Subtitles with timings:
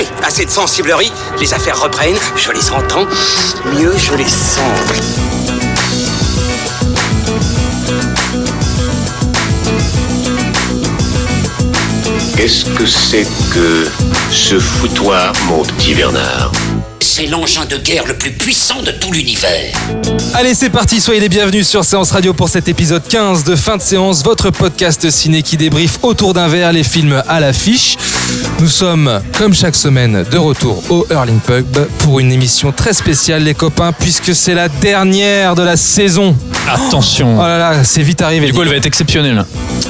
[0.00, 3.06] Allez, assez de sensiblerie, les affaires reprennent, je les entends,
[3.74, 4.64] mieux je les sens.
[12.34, 13.86] Qu'est-ce que c'est que
[14.30, 16.50] ce foutoir, mon petit Bernard
[17.00, 19.76] C'est l'engin de guerre le plus puissant de tout l'univers.
[20.32, 23.76] Allez, c'est parti, soyez les bienvenus sur Séance Radio pour cet épisode 15 de fin
[23.76, 27.96] de séance, votre podcast ciné qui débriefe autour d'un verre les films à l'affiche.
[28.60, 31.66] Nous sommes, comme chaque semaine, de retour au Hurling Pub
[32.00, 36.36] pour une émission très spéciale, les copains, puisque c'est la dernière de la saison.
[36.72, 37.36] Attention.
[37.38, 38.46] Oh là là, c'est vite arrivé.
[38.46, 39.44] Du coup, elle va être exceptionnelle.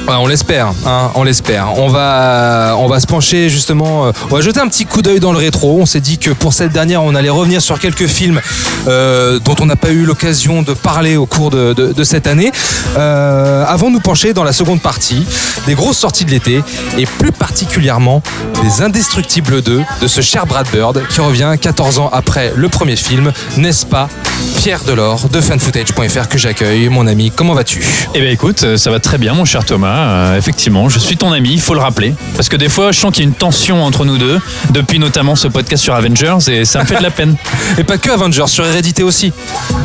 [0.07, 1.77] Ouais, on l'espère, hein, on l'espère.
[1.77, 5.19] On va, on va se pencher justement, euh, on va jeter un petit coup d'œil
[5.19, 5.77] dans le rétro.
[5.79, 8.41] On s'est dit que pour cette dernière, on allait revenir sur quelques films
[8.87, 12.25] euh, dont on n'a pas eu l'occasion de parler au cours de, de- de cette
[12.25, 12.51] année.
[12.97, 15.23] Euh, avant de nous pencher dans la seconde partie,
[15.67, 16.63] des grosses sorties de l'été
[16.97, 18.23] et plus particulièrement
[18.63, 22.95] des Indestructibles 2 de ce cher Brad Bird qui revient 14 ans après le premier
[22.95, 24.09] film, n'est-ce pas?
[24.57, 26.70] Pierre Delors de fanfootage.fr que j'accueille.
[26.89, 27.83] Mon ami, comment vas-tu?
[28.15, 29.97] Eh bien écoute, euh, ça va très bien mon cher Thomas.
[29.97, 32.13] Euh, effectivement, je suis ton ami, il faut le rappeler.
[32.35, 34.97] Parce que des fois, je sens qu'il y a une tension entre nous deux, depuis
[34.97, 37.35] notamment ce podcast sur Avengers, et ça me fait de la peine.
[37.77, 39.33] Et pas que Avengers, sur Hérédité aussi.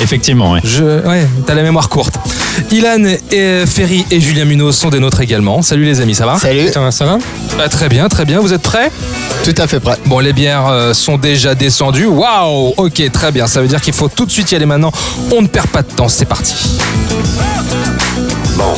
[0.01, 0.61] Effectivement, ouais.
[0.63, 2.15] Je, ouais, t'as la mémoire courte.
[2.71, 5.63] Ilan et Ferry et Julien Munoz sont des nôtres également.
[5.63, 6.39] Salut les amis, ça va?
[6.39, 6.69] Salut.
[6.73, 7.19] ça va?
[7.59, 8.41] Bah, Très bien, très bien.
[8.41, 8.91] Vous êtes prêts?
[9.45, 9.97] Tout à fait prêt.
[10.07, 12.07] Bon, les bières euh, sont déjà descendues.
[12.07, 13.47] Waouh Ok, très bien.
[13.47, 14.93] Ça veut dire qu'il faut tout de suite y aller maintenant.
[15.33, 16.09] On ne perd pas de temps.
[16.09, 16.55] C'est parti.
[18.57, 18.75] Bon,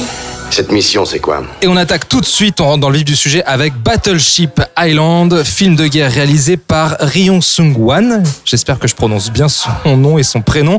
[0.50, 3.04] cette mission, c'est quoi Et on attaque tout de suite, on rentre dans le vif
[3.04, 8.22] du sujet avec Battleship Island, film de guerre réalisé par Ryon Sung-wan.
[8.44, 10.78] J'espère que je prononce bien son nom et son prénom.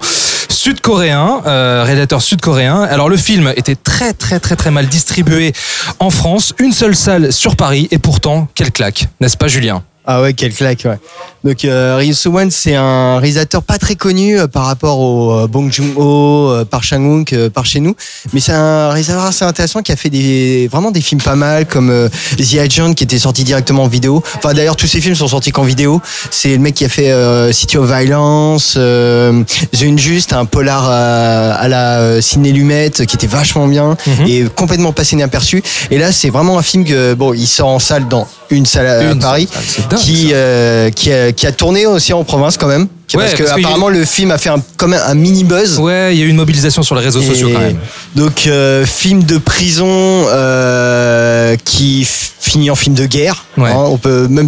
[0.50, 2.82] Sud-coréen, euh, réalisateur sud-coréen.
[2.84, 5.54] Alors le film était très très très très mal distribué
[6.00, 9.84] en France, une seule salle sur Paris et pourtant quelle claque, n'est-ce pas Julien?
[10.12, 10.98] Ah ouais, quelle claque, ouais.
[11.44, 15.48] Donc, euh, Ryu Soo-won, c'est un réalisateur pas très connu euh, par rapport au euh,
[15.48, 17.96] Bong Joon-ho, euh, par Chang-wook, euh, par chez nous.
[18.34, 21.68] Mais c'est un réalisateur assez intéressant qui a fait des, vraiment des films pas mal,
[21.68, 24.24] comme euh, The Agent, qui était sorti directement en vidéo.
[24.38, 26.02] Enfin, d'ailleurs, tous ces films sont sortis qu'en vidéo.
[26.32, 29.44] C'est le mec qui a fait euh, City of Violence, euh,
[29.78, 34.26] The Unjust, un polar à la Ciné Lumet, qui était vachement bien Mhm.
[34.28, 35.62] et complètement passé inaperçu.
[35.92, 38.88] Et là, c'est vraiment un film que, bon, il sort en salle dans une salle
[38.88, 39.48] à Une Paris
[39.90, 42.88] dingue, qui, euh, qui, a, qui a tourné aussi en province quand même.
[43.16, 45.80] Ouais, parce que parce apparemment le film a fait un, comme un, un mini buzz.
[45.80, 47.80] Ouais, il y a eu une mobilisation sur les réseaux sociaux quand même.
[48.16, 52.08] Donc euh, film de prison euh, qui
[52.40, 53.46] finit en film de guerre.
[53.58, 53.70] Ouais.
[53.72, 54.48] Hein, on peut même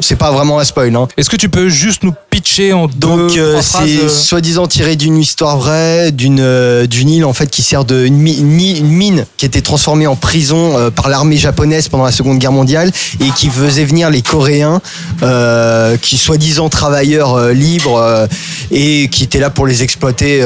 [0.00, 0.94] c'est pas vraiment un spoil.
[0.94, 1.08] Hein.
[1.16, 5.16] Est-ce que tu peux juste nous pitcher en Donc euh, c'est euh, soi-disant tiré d'une
[5.16, 8.78] histoire vraie, d'une euh, d'une île en fait qui sert de une, mi- une mi-
[8.78, 12.52] une mine qui était transformée en prison euh, par l'armée japonaise pendant la Seconde Guerre
[12.52, 14.82] mondiale et qui faisait venir les Coréens,
[16.02, 18.28] qui soi-disant travailleurs libres
[18.70, 20.42] et qui étaient là pour les exploiter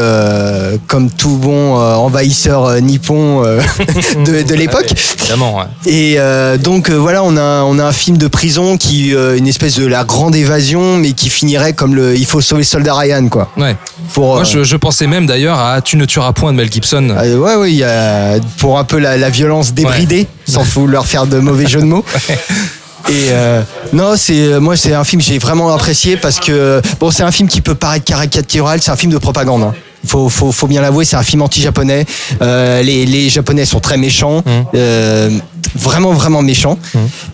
[0.86, 3.42] comme tout bon envahisseur nippon
[4.26, 4.92] de, de l'époque.
[5.20, 5.64] Évidemment, ouais.
[5.92, 6.18] Et
[6.58, 10.04] donc voilà, on a on a un film de prison qui une espèce de la
[10.04, 13.48] grande évasion, mais qui finirait comme le il faut sauver soldat Ryan quoi.
[13.56, 13.74] Ouais.
[14.12, 16.70] Pour Moi, euh, je, je pensais même d'ailleurs à Tu ne tueras point de Mel
[16.70, 17.08] Gibson.
[17.10, 21.38] euh, ouais il a pour un peu la, la violence débridée, sans vouloir faire de
[21.38, 22.04] mauvais jeux de mots.
[23.08, 23.62] Et euh,
[23.94, 27.30] non, c'est moi c'est un film que j'ai vraiment apprécié parce que bon c'est un
[27.30, 29.62] film qui peut paraître caricatural, c'est un film de propagande.
[29.62, 29.74] hein.
[30.06, 32.06] Faut, faut, faut bien l'avouer, c'est un film anti-japonais.
[32.40, 34.42] Euh, les, les Japonais sont très méchants,
[34.74, 35.28] euh,
[35.74, 36.78] vraiment vraiment méchants.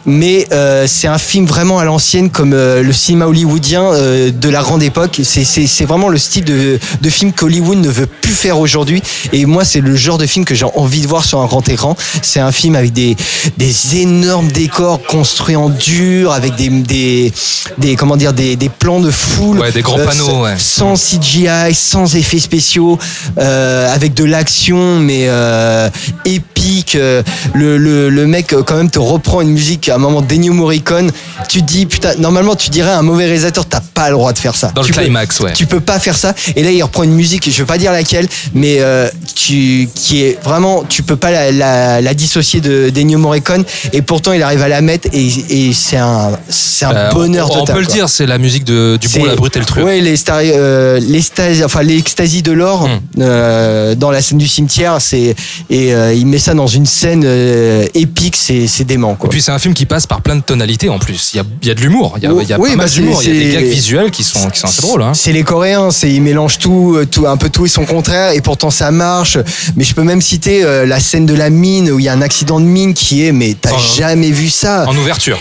[0.05, 4.49] Mais euh, c'est un film vraiment à l'ancienne, comme euh, le cinéma hollywoodien euh, de
[4.49, 5.21] la grande époque.
[5.23, 9.03] C'est- C'est c'est vraiment le style de, de film qu'Hollywood ne veut plus faire aujourd'hui.
[9.33, 11.67] Et moi, c'est le genre de film que j'ai envie de voir sur un grand
[11.69, 11.97] écran.
[12.23, 13.17] C'est un film avec des,
[13.57, 17.33] des énormes décors construits en dur, avec des, des,
[17.79, 20.55] des comment dire, des, des plans de foule, Ouais, des grands panneaux, sans, ouais.
[20.59, 22.99] sans CGI, sans effets spéciaux,
[23.39, 25.89] euh, avec de l'action, mais euh,
[26.25, 26.56] épique.
[26.97, 27.23] Euh,
[27.55, 30.53] Le, le, le mec euh, quand même te reprend une musique à un moment d'Ennio
[30.53, 31.11] Morricone.
[31.49, 34.33] Tu te dis putain, normalement tu dirais à un mauvais réalisateur, t'as pas le droit
[34.33, 34.73] de faire ça.
[34.75, 35.53] Dans le Tu peux- climax, ouais.
[35.53, 36.35] tu peux pas faire ça.
[36.57, 40.23] Et là, il reprend une musique, je vais pas dire laquelle, mais euh, tu, qui
[40.23, 43.65] est vraiment, tu peux pas la, la, la dissocier de d'Ennio Morricone.
[43.93, 45.27] Et pourtant, il arrive à la mettre et,
[45.69, 48.97] et c'est un, c'est un Euh, bonheur on, peut le dire, c'est la musique de,
[49.01, 49.85] du bon, la brute et le truc.
[49.85, 53.95] Ouais, les euh, l'extasie, enfin l'extasie de l'or Hmm.
[53.95, 55.35] dans la scène du cimetière, c'est
[55.71, 59.29] et il met ça dans une scène euh, épique, c'est dément quoi.
[59.29, 61.31] Et puis c'est un film qui passe par plein de tonalités en plus.
[61.35, 62.71] Il y a, il y a de l'humour, il y a, il y a Oui,
[62.71, 64.67] pas bah, mal c'est- d'humour, il y a des gags visuels qui sont, qui sont
[64.67, 65.03] assez drôles.
[65.03, 65.13] Hein.
[65.15, 68.41] C'est les Coréens, ils mélangent tout, euh, tout, un peu tout et son contraire, et
[68.41, 69.39] pourtant ça marche.
[69.77, 72.13] Mais je peux même citer euh, la scène de la mine où il y a
[72.13, 74.85] un accident de mine qui est, mais t'as En- jamais vu ça.
[74.89, 75.39] En ouverture.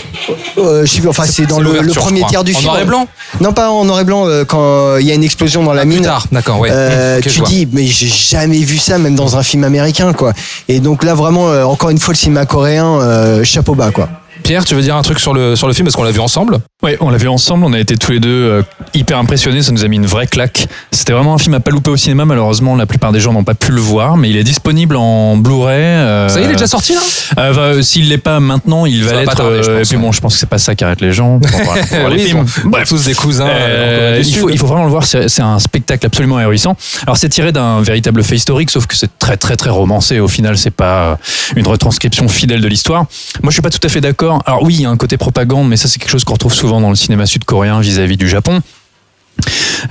[0.58, 2.70] Euh, je sais enfin, c'est dans le, premier tiers du En film.
[2.70, 3.06] noir et blanc
[3.40, 5.90] Non, pas en noir et blanc, quand il y a une explosion dans la Plus
[5.96, 6.02] mine.
[6.02, 6.70] tard, d'accord, ouais.
[6.70, 10.32] Ok, je tu dis, mais j'ai jamais vu ça, même dans un film américain, quoi.
[10.68, 14.08] Et donc là, vraiment, euh, encore une fois, le cinéma coréen, euh, chapeau bas, quoi.
[14.42, 16.20] Pierre, tu veux dire un truc sur le, sur le film parce qu'on l'a vu
[16.20, 16.58] ensemble?
[16.86, 18.62] Ouais, on l'a vu ensemble, on a été tous les deux euh,
[18.94, 20.68] hyper impressionnés, ça nous a mis une vraie claque.
[20.92, 23.42] C'était vraiment un film à pas louper au cinéma, malheureusement la plupart des gens n'ont
[23.42, 25.80] pas pu le voir, mais il est disponible en Blu-ray.
[25.82, 27.00] euh, Ça y est, il est déjà sorti là?
[27.38, 29.34] euh, va- S'il l'est pas maintenant, il Ça va va l'être.
[29.34, 30.02] tarder, euh, pense, et puis ouais.
[30.04, 32.08] bon, je pense que c'est pas ça qui arrête les gens pour voir, pour voir
[32.10, 32.46] les Oui, ils films.
[32.46, 32.88] sont Bref.
[32.88, 33.48] tous des cousins.
[33.48, 36.76] Euh, euh, il, faut, il faut vraiment le voir, c'est c'est un spectacle absolument ahurissant.
[37.02, 40.20] Alors c'est tiré d'un véritable fait historique, sauf que c'est très très très romancé.
[40.20, 41.18] Au final, c'est pas
[41.56, 43.06] une retranscription fidèle de l'histoire.
[43.42, 44.40] Moi, je suis pas tout à fait d'accord.
[44.46, 46.54] Alors oui, il y a un côté propagande, mais ça c'est quelque chose qu'on retrouve
[46.54, 48.62] souvent dans le cinéma sud-coréen vis-à-vis du Japon.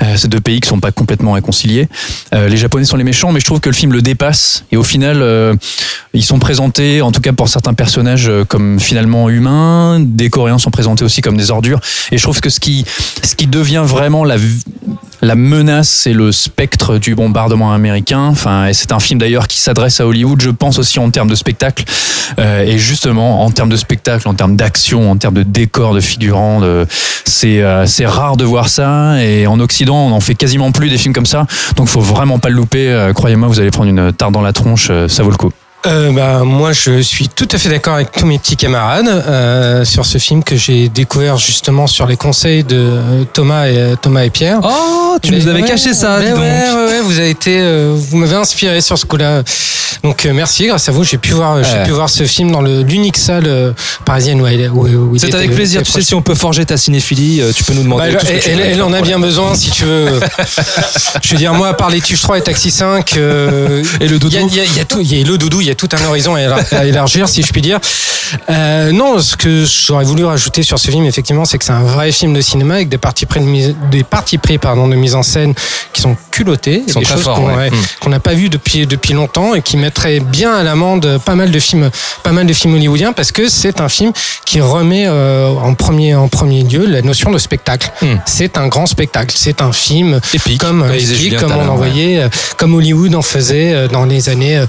[0.01, 1.87] Euh, ces deux pays qui sont pas complètement réconciliés.
[2.33, 4.65] Euh, les Japonais sont les méchants, mais je trouve que le film le dépasse.
[4.71, 5.55] Et au final, euh,
[6.13, 9.99] ils sont présentés, en tout cas pour certains personnages, comme finalement humains.
[9.99, 11.79] Des Coréens sont présentés aussi comme des ordures.
[12.11, 12.85] Et je trouve que ce qui,
[13.23, 14.37] ce qui devient vraiment la,
[15.21, 18.25] la menace, c'est le spectre du bombardement américain.
[18.25, 21.29] Enfin, et c'est un film d'ailleurs qui s'adresse à Hollywood, je pense aussi en termes
[21.29, 21.83] de spectacle.
[22.39, 25.99] Euh, et justement, en termes de spectacle, en termes d'action, en termes de décor, de
[25.99, 26.85] figurants, euh,
[27.25, 29.21] c'est rare de voir ça.
[29.23, 31.45] Et en Occident, on en fait quasiment plus des films comme ça.
[31.75, 32.89] Donc, faut vraiment pas le louper.
[32.89, 34.87] Euh, croyez-moi, vous allez prendre une tarte dans la tronche.
[34.89, 35.51] euh, ça vaut le coup.
[35.87, 39.85] Euh, bah, moi, je suis tout à fait d'accord avec tous mes petits camarades euh,
[39.85, 44.23] sur ce film que j'ai découvert justement sur les conseils de euh, Thomas et Thomas
[44.23, 44.59] et Pierre.
[44.63, 46.39] Oh, tu Mais nous avais ouais, caché ça, dis donc.
[46.39, 46.43] ouais,
[46.73, 49.43] ouais, ouais, vous avez été, euh, vous m'avez inspiré sur ce coup-là.
[50.03, 52.61] Donc euh, merci, grâce à vous, j'ai pu voir, j'ai pu voir ce film dans
[52.61, 53.71] l'unique salle euh,
[54.05, 55.81] parisienne où, il- où, où il C'est avec plaisir.
[55.83, 58.11] Tu sais, si on peut forger ta cinéphilie, euh, tu peux nous demander.
[58.11, 60.19] Bah, tout ce que elle, tu elle- en a bien besoin, si tu veux.
[61.23, 64.19] Je veux dire, moi, à part les Tuches 3 et Taxi 5, euh, Et le
[64.19, 64.35] doudou.
[64.37, 65.89] y y il y a tout, il y a le doudou, il y a tout
[65.93, 67.79] un horizon à élar- à élargir, si je puis dire.
[68.49, 71.83] Euh, non, ce que j'aurais voulu rajouter sur ce film, effectivement, c'est que c'est un
[71.83, 74.95] vrai film de cinéma avec des parties pris de mise, des parties pris, pardon, de
[74.95, 75.53] mise en scène
[75.93, 77.69] qui sont culottées, Qui sont des choses forts, qu'on ouais.
[78.09, 81.59] n'a pas vu depuis depuis longtemps et qui mettraient bien à l'amende pas mal de
[81.59, 81.89] films,
[82.23, 84.11] pas mal de films hollywoodiens parce que c'est un film
[84.45, 87.91] qui remet euh, en premier en premier lieu la notion de spectacle.
[88.01, 88.07] Mm.
[88.25, 92.23] C'est un grand spectacle, c'est un film Épique, comme euh, épique, comme on en voyait,
[92.57, 94.65] comme Hollywood en faisait dans les années euh,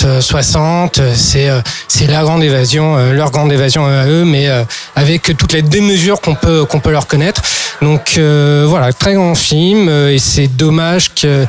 [0.00, 0.98] 50, euh, 60.
[0.98, 4.64] euh, C'est euh, c'est la grande évasion, euh, leur grande évasion à eux, mais euh,
[4.96, 7.42] avec toutes les démesures qu'on peut qu'on peut leur connaître.
[7.80, 11.46] Donc euh, voilà, très grand film euh, et c'est dommage que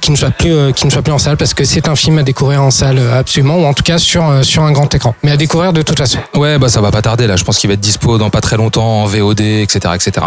[0.00, 1.96] qu'il ne soit plus euh, qu'il ne soit plus en salle parce que c'est un
[1.96, 4.72] film à découvrir en salle euh, absolument ou en tout cas sur euh, sur un
[4.72, 6.18] grand écran, mais à découvrir de toute façon.
[6.34, 7.36] Ouais, bah ça va pas tarder là.
[7.36, 10.26] Je pense qu'il va être dispo dans pas très longtemps en VOD, etc., etc.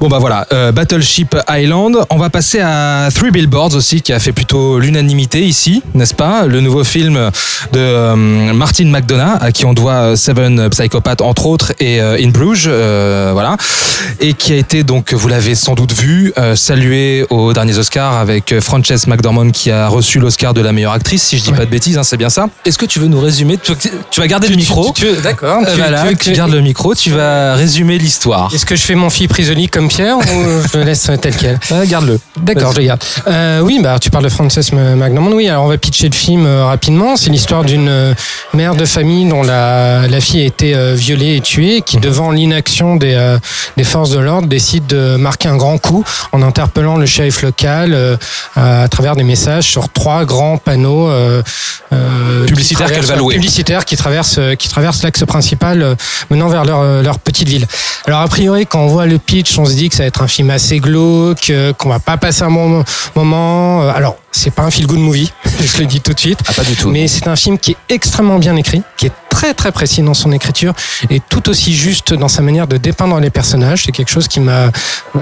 [0.00, 1.96] Bon bah voilà, euh, Battleship Island.
[2.10, 6.46] On va passer à Three Billboards aussi, qui a fait plutôt l'unanimité ici, n'est-ce pas?
[6.46, 7.30] Le nouveau film
[7.72, 8.14] de euh,
[8.52, 12.68] Martin McDonough, à qui on doit euh, Seven Psychopaths entre autres et euh, In Bruges,
[12.68, 13.56] voilà,
[14.20, 18.58] et qui a été donc, vous l'avez sans doute vu, salué aux derniers Oscars avec
[18.60, 21.56] Frances McDormand qui a reçu l'Oscar de la meilleure actrice, si je dis Ouais.
[21.58, 22.46] pas de bêtises, hein, c'est bien ça.
[22.64, 23.72] Est-ce que tu veux nous résumer Tu,
[24.10, 24.92] tu vas garder le micro.
[25.22, 25.62] D'accord.
[25.62, 28.50] Euh, tu- voilà, tu- tu, gardes le micro, tu vas résumer l'histoire.
[28.54, 30.22] Est-ce que je fais mon fille prisonnier comme Pierre ou
[30.72, 31.58] je le laisse tel quel
[31.88, 32.18] garde-le.
[32.40, 33.02] D'accord, je regarde.
[33.28, 35.32] Euh, oui, bah tu parles de Frances McDormand.
[35.32, 37.16] Oui, alors on va pitcher le film rapidement.
[37.16, 38.14] C'est l'histoire d'une euh,
[38.54, 42.30] mère de famille dont la, la fille a été euh, violée et tuée, qui devant
[42.30, 43.38] l'inaction des, euh,
[43.76, 47.92] des forces de l'ordre décide de marquer un grand coup en interpellant le shérif local
[47.92, 48.16] euh,
[48.56, 51.10] à travers des messages sur trois grands panneaux
[52.46, 53.34] Publicitaires qui qu'elle va traversent- louer.
[53.34, 55.96] publicitaires qui traversent qui traversent l'axe principal
[56.30, 57.66] menant vers leur leur petite ville.
[58.06, 60.22] Alors a priori quand on voit le pitch, on se dit que ça va être
[60.22, 62.82] un film assez glauque, qu'on va pas passer un bon
[63.14, 63.88] moment.
[63.90, 66.40] Alors c'est pas un feel good movie, je le dis tout de suite.
[66.48, 66.90] Ah, pas du tout.
[66.90, 70.14] Mais c'est un film qui est extrêmement bien écrit, qui est très très précis dans
[70.14, 70.74] son écriture
[71.10, 73.84] et tout aussi juste dans sa manière de dépeindre les personnages.
[73.84, 74.70] C'est quelque chose qui m'a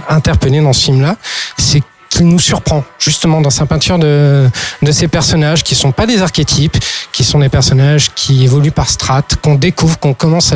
[0.08, 1.16] interpellé dans ce film-là.
[1.58, 4.48] C'est qu'il nous surprend justement dans sa peinture de,
[4.82, 6.76] de ces personnages qui sont pas des archétypes,
[7.12, 10.52] qui sont des personnages qui évoluent par strates, qu'on découvre, qu'on commence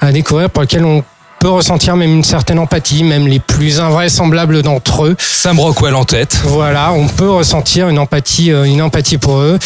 [0.00, 1.02] à, découvrir, pour lesquels on
[1.40, 5.16] peut ressentir même une certaine empathie, même les plus invraisemblables d'entre eux.
[5.18, 6.38] Sam Rockwell en tête.
[6.44, 9.58] Voilà, on peut ressentir une empathie, euh, une empathie pour eux.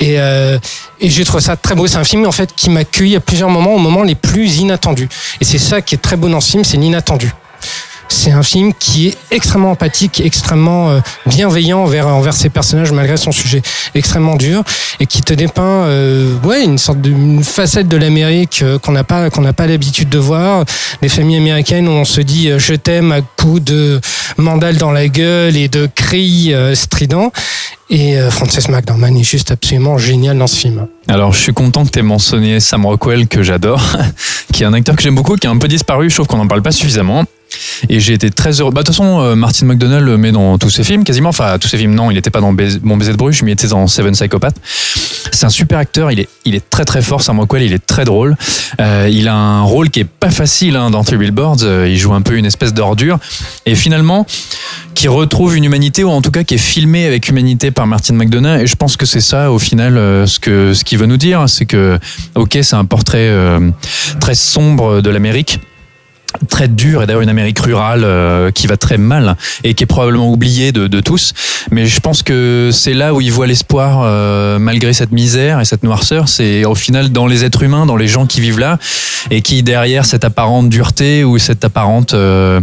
[0.00, 0.58] Et, euh,
[1.00, 1.86] et j'ai trouvé ça très beau.
[1.86, 5.08] C'est un film en fait qui m'accueille à plusieurs moments, aux moments les plus inattendus.
[5.40, 7.32] Et c'est ça qui est très beau dans ce film, c'est l'inattendu.
[8.08, 13.16] C'est un film qui est extrêmement empathique, extrêmement euh, bienveillant envers, envers ses personnages malgré
[13.16, 13.62] son sujet
[13.94, 14.62] extrêmement dur
[15.00, 18.92] et qui te dépeint euh, ouais, une sorte de une facette de l'Amérique euh, qu'on
[18.92, 20.64] n'a pas qu'on n'a pas l'habitude de voir.
[21.02, 24.00] Des familles américaines où on se dit je t'aime à coups de
[24.36, 27.30] mandales dans la gueule et de cris stridents.
[27.90, 30.86] Et Frances McDormand est juste absolument génial dans ce film.
[31.06, 33.82] Alors, je suis content que tu aies mentionné Sam Rockwell, que j'adore,
[34.52, 36.08] qui est un acteur que j'aime beaucoup, qui est un peu disparu.
[36.08, 37.24] Je trouve qu'on n'en parle pas suffisamment.
[37.88, 38.70] Et j'ai été très heureux.
[38.70, 41.28] Bah, de toute façon, euh, Martin McDonald le met dans tous ses films, quasiment.
[41.28, 43.54] Enfin, tous ses films, non, il n'était pas dans Mon baiser de Bruges, mais il
[43.54, 44.56] était dans Seven Psychopaths.
[45.32, 47.84] C'est un super acteur, il est, il est très très fort, Sam Rockwell, il est
[47.84, 48.36] très drôle.
[48.80, 51.96] Euh, il a un rôle qui est pas facile hein, dans Three Billboards, Euh, il
[51.98, 53.18] joue un peu une espèce d'ordure.
[53.66, 54.26] Et finalement,
[54.94, 58.14] qui retrouve une humanité, ou en tout cas qui est filmé avec humanité par Martin
[58.14, 58.60] McDonough.
[58.60, 61.16] Et je pense que c'est ça, au final, euh, ce que ce qu'il veut nous
[61.16, 61.98] dire, c'est que,
[62.34, 63.70] ok, c'est un portrait euh,
[64.20, 65.60] très sombre de l'Amérique
[66.48, 69.86] très dur et d'ailleurs une Amérique rurale euh, qui va très mal et qui est
[69.86, 71.32] probablement oubliée de, de tous.
[71.70, 75.64] Mais je pense que c'est là où il voit l'espoir euh, malgré cette misère et
[75.64, 76.28] cette noirceur.
[76.28, 78.78] C'est au final dans les êtres humains dans les gens qui vivent là
[79.30, 82.60] et qui derrière cette apparente dureté ou cette apparente euh,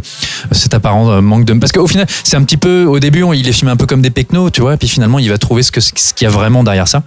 [0.51, 3.47] cet apparent euh, manque de parce qu'au final c'est un petit peu au début il
[3.47, 5.71] est filmé un peu comme des pecnos tu vois puis finalement il va trouver ce
[5.71, 7.03] que ce qu'il y a vraiment derrière ça.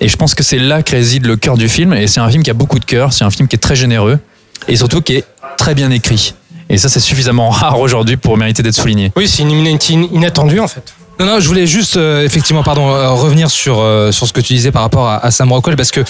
[0.00, 2.30] Et je pense que c'est là que réside le cœur du film et c'est un
[2.30, 4.18] film qui a beaucoup de cœur c'est un film qui est très généreux
[4.68, 5.24] et surtout qui est
[5.56, 6.34] très bien écrit
[6.68, 9.50] et ça c'est suffisamment rare aujourd'hui pour mériter d'être souligné Oui, c'est une
[10.12, 10.94] inattendue en fait.
[11.20, 14.40] Non, non, je voulais juste euh, effectivement, pardon, euh, revenir sur euh, sur ce que
[14.40, 16.00] tu disais par rapport à, à Sam Rockwell parce que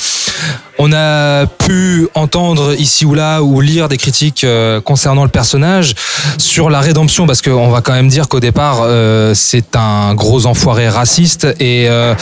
[0.79, 5.95] on a pu entendre ici ou là ou lire des critiques euh, concernant le personnage
[6.39, 10.47] sur la rédemption parce qu'on va quand même dire qu'au départ euh, c'est un gros
[10.47, 12.15] enfoiré raciste et euh,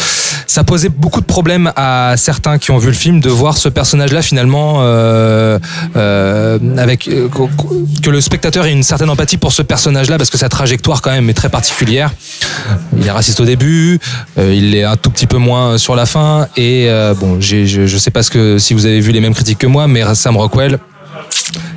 [0.47, 3.71] ça posait beaucoup de problèmes à certains qui ont vu le film de voir ce
[3.71, 4.81] personnage-là finalement
[5.95, 7.09] avec
[8.03, 11.11] que le spectateur ait une certaine empathie pour ce personnage-là parce que sa trajectoire quand
[11.11, 12.11] même est très particulière.
[12.97, 13.99] Il est raciste au début,
[14.39, 17.65] euh, il l'est un tout petit peu moins sur la fin et euh, bon, je,
[17.65, 20.37] je sais pas que si vous avez vu les mêmes critiques que moi, mais Sam
[20.37, 20.79] Rockwell,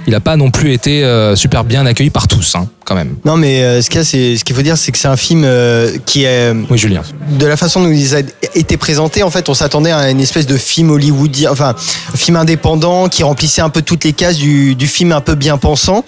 [0.07, 3.15] il a pas non plus été euh, super bien accueilli par tous, hein, quand même.
[3.25, 5.07] Non, mais euh, ce qu'il y a, c'est- ce qu'il faut dire, c'est que c'est
[5.09, 7.01] un film euh, qui est Oui, Julien.
[7.37, 8.19] de la façon dont il a
[8.53, 11.75] été présenté, en fait, on s'attendait à une espèce de film hollywoodien, enfin,
[12.13, 15.35] un film indépendant qui remplissait un peu toutes les cases du, du film un peu
[15.35, 16.05] bien pensant.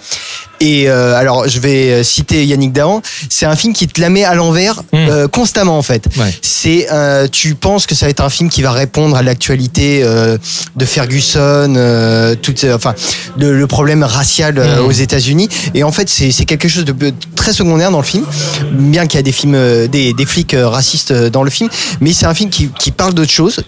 [0.60, 3.00] Et euh, alors, je vais citer Yannick Dahan.
[3.30, 6.06] C'est un film qui te la met à l'envers euh, constamment, en fait.
[6.16, 6.34] Ouais.
[6.42, 10.00] C'est, euh, tu penses que ça va être un film qui va répondre à l'actualité
[10.02, 10.36] euh,
[10.74, 12.94] de Ferguson, euh, toute, enfin,
[13.38, 15.48] le, le problème racial euh, aux États-Unis.
[15.74, 16.94] Et en fait, c'est c'est chose de
[17.34, 18.24] très secondaire dans le film,
[18.72, 21.50] bien qu'il y a des films, euh, des, des flics euh, racistes euh, dans le
[21.50, 21.68] film,
[22.00, 23.62] mais c'est un film qui, qui parle d'autre chose.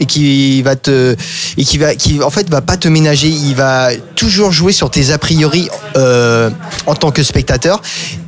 [0.00, 1.14] Et qui va te
[1.56, 4.90] et qui va qui en fait va pas te ménager il va toujours jouer sur
[4.90, 7.80] tes a priori en tant que spectateur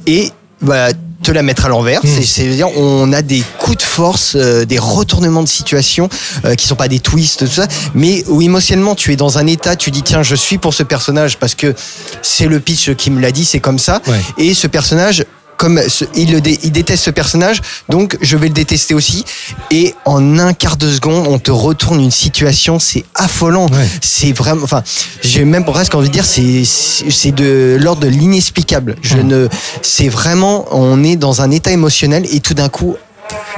[0.06, 0.90] et va
[1.24, 2.00] te la mettre à l'envers.
[2.04, 6.08] C'est c'est à dire on a des coups de force euh, des retournements de situation
[6.44, 7.66] euh, qui sont pas des twists tout ça.
[7.94, 10.82] Mais où émotionnellement tu es dans un état tu dis tiens je suis pour ce
[10.82, 11.74] personnage parce que
[12.22, 14.00] c'est le pitch qui me l'a dit c'est comme ça.
[14.06, 14.20] Ouais.
[14.38, 15.24] et ce personnage
[15.56, 19.24] comme ce- il, le dé- il déteste ce personnage, donc je vais le détester aussi.
[19.70, 23.66] Et en un quart de seconde, on te retourne une situation, c'est affolant.
[23.68, 23.88] Ouais.
[24.00, 24.82] C'est vraiment, enfin,
[25.22, 28.96] j'ai même presque envie de dire, c'est c'est c'est de l'ordre de l'inexplicable.
[29.02, 29.48] Je ne,
[29.82, 32.96] c'est vraiment, on est dans un état émotionnel et tout d'un coup,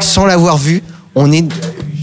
[0.01, 0.83] sans l'avoir vu,
[1.15, 1.45] on est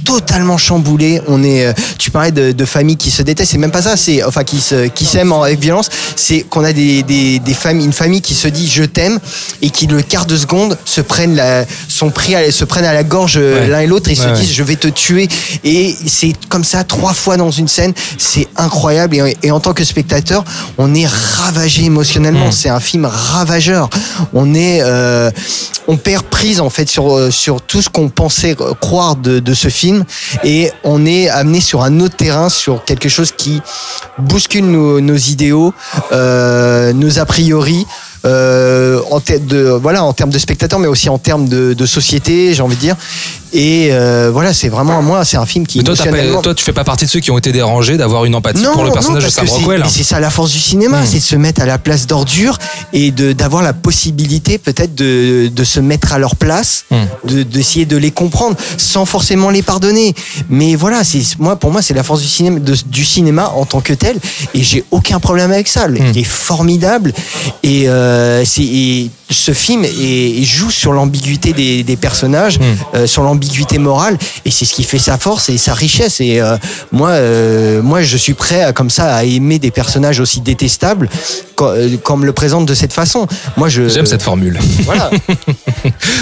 [0.04, 1.22] totalement chamboulé.
[1.28, 3.96] On est, euh, tu parlais de, de familles qui se détestent, c'est même pas ça.
[3.98, 5.90] C'est enfin qui se, qui s'aiment en- avec violence.
[6.16, 9.20] C'est qu'on a des, des, des familles, une famille qui se dit je t'aime
[9.62, 12.94] et qui le quart de seconde se prennent la, sont pris à, se prennent à
[12.94, 13.68] la gorge euh, Ouais.
[13.68, 15.28] l'un et l'autre et se Ouais, disent je vais te tuer.
[15.64, 17.94] Et c'est comme ça trois fois dans une scène.
[18.18, 19.16] C'est incroyable.
[19.16, 20.44] Et, et en tant que spectateur,
[20.78, 22.52] on est ravagé émotionnellement.
[22.52, 23.90] C'est un film ravageur.
[24.34, 25.30] On est, euh,
[25.88, 29.68] on perd prise en fait sur sur tout ce qu'on pensait croire de, de ce
[29.68, 29.93] film
[30.44, 33.62] et on est amené sur un autre terrain, sur quelque chose qui
[34.18, 35.74] bouscule nos, idéaux,
[36.12, 37.86] euh, nos a priori.
[38.26, 41.86] Euh, en termes de voilà en termes de spectateurs mais aussi en termes de, de
[41.86, 42.96] société j'ai envie de dire
[43.54, 46.54] et euh, voilà c'est vraiment moi c'est un film qui Mais toi, pas- émotionnellement- toi,
[46.56, 48.92] tu fais pas partie de ceux qui ont été dérangés d'avoir une empathie pour le
[48.92, 49.84] personnage de parce Sam Rockwell.
[49.88, 51.06] C'est ça la force du cinéma, Hmm.
[51.06, 52.58] c'est de se mettre à la place d'ordure
[52.94, 56.86] et de d'avoir la possibilité peut-être de, de se mettre à leur place,
[57.26, 60.14] de d'essayer de les comprendre sans forcément les pardonner.
[60.50, 63.66] Mais voilà, c'est moi pour moi c'est la force du cinéma de- du cinéma en
[63.66, 64.18] tant que tel
[64.54, 65.88] et j'ai aucun problème avec ça.
[65.88, 65.98] Hmm.
[66.14, 67.14] Il est formidable
[67.64, 72.64] et euh, c'est et ce film et, et joue sur l'ambiguïté des, des personnages, Hmm.
[72.96, 76.22] euh, sur l'ambiguïté ambiguïté morale et c'est ce qui fait sa force et sa richesse.
[76.22, 76.58] Et euh,
[76.92, 81.10] moi, euh, moi, je suis prêt à, comme ça à aimer des personnages aussi détestables
[81.56, 83.28] quand, euh, quand on me le présente de cette façon.
[83.58, 84.60] Moi, je J'aime cette formule.
[84.86, 85.10] Voilà.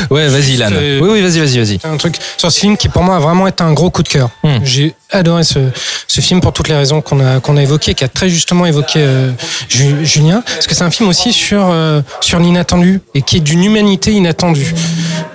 [0.09, 0.69] Ouais, vas-y, Lan.
[0.71, 1.79] Euh, Oui, oui, vas-y, vas-y, vas-y.
[1.83, 4.07] un truc sur ce film qui pour moi a vraiment été un gros coup de
[4.09, 4.29] cœur.
[4.43, 4.57] Hmm.
[4.63, 5.59] J'ai adoré ce,
[6.07, 8.65] ce film pour toutes les raisons qu'on a qu'on a évoquées, qui a très justement
[8.65, 9.31] évoqué euh,
[9.69, 13.41] Ju- Julien, parce que c'est un film aussi sur euh, sur l'inattendu et qui est
[13.41, 14.73] d'une humanité inattendue,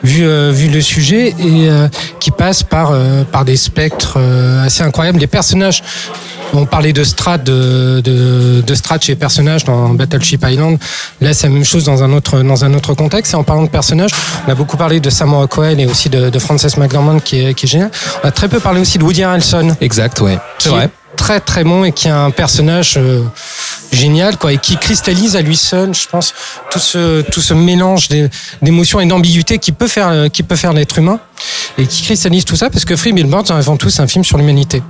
[0.02, 1.34] vu euh, vu le sujet et
[1.68, 1.75] euh,
[2.20, 5.18] qui passe par euh, par des spectres euh, assez incroyables.
[5.18, 5.82] Les personnages
[6.52, 10.78] on parlait de strat de, de, de strat chez personnages dans Battleship Island.
[11.20, 13.32] Là, c'est la même chose dans un autre dans un autre contexte.
[13.32, 14.12] Et en parlant de personnages,
[14.46, 17.54] on a beaucoup parlé de Sam Rockwell et aussi de, de Frances McDormand qui est,
[17.54, 17.90] qui est génial.
[18.22, 19.76] On a très peu parlé aussi de Woody Harrelson.
[19.80, 20.38] Exact, ouais.
[20.58, 20.90] C'est vrai.
[21.16, 23.22] Est Très très bon et qui a un personnage euh,
[23.92, 26.34] génial quoi et qui cristallise à lui seul, je pense,
[26.70, 28.28] tout ce tout ce mélange d'é-
[28.62, 31.18] d'émotions et d'ambiguïté qui peut faire euh, qui peut faire l'être humain
[31.78, 34.38] et qui cristallise tout ça parce que Free Billboards avant tout c'est un film sur
[34.38, 34.82] l'humanité.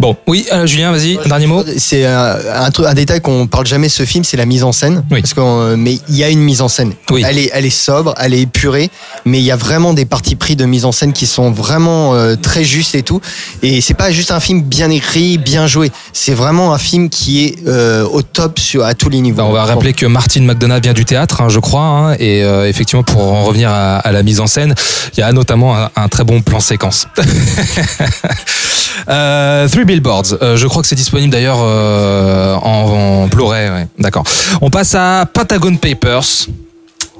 [0.00, 1.62] Bon, oui, euh, Julien, vas-y, un dernier mot.
[1.78, 4.64] C'est un, un, truc- un détail qu'on parle jamais de ce film, c'est la mise
[4.64, 5.04] en scène.
[5.10, 5.20] Oui.
[5.20, 6.94] Parce qu'on- mais il y a une mise en scène.
[7.10, 7.22] Oui.
[7.24, 8.90] Elle est, elle est sobre, elle est épurée,
[9.24, 12.14] mais il y a vraiment des parties pris de mise en scène qui sont vraiment
[12.14, 13.20] euh, très justes et tout.
[13.62, 15.90] Et c'est pas juste un film bien écrit, bien joué.
[16.12, 19.38] C'est vraiment un film qui est euh, au top sur à tous les niveaux.
[19.38, 22.42] Bah, on va rappeler que Martin McDonough vient du théâtre, hein, je crois, hein, et
[22.42, 24.74] euh, effectivement, pour en revenir à, à la mise en scène,
[25.16, 27.06] il y a notamment un, un très bon plan séquence.
[29.08, 33.70] euh, Three Billboards, euh, je crois que c'est disponible d'ailleurs euh, en, en Blu-ray.
[33.70, 33.86] ouais.
[33.98, 34.24] D'accord.
[34.60, 36.46] On passe à Pentagon Papers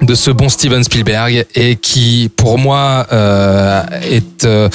[0.01, 4.69] de ce bon Steven Spielberg et qui pour moi euh, est euh,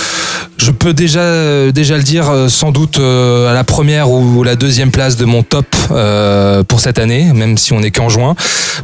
[0.61, 4.57] je peux déjà déjà le dire euh, sans doute euh, à la première ou la
[4.57, 8.35] deuxième place de mon top euh, pour cette année même si on est qu'en juin.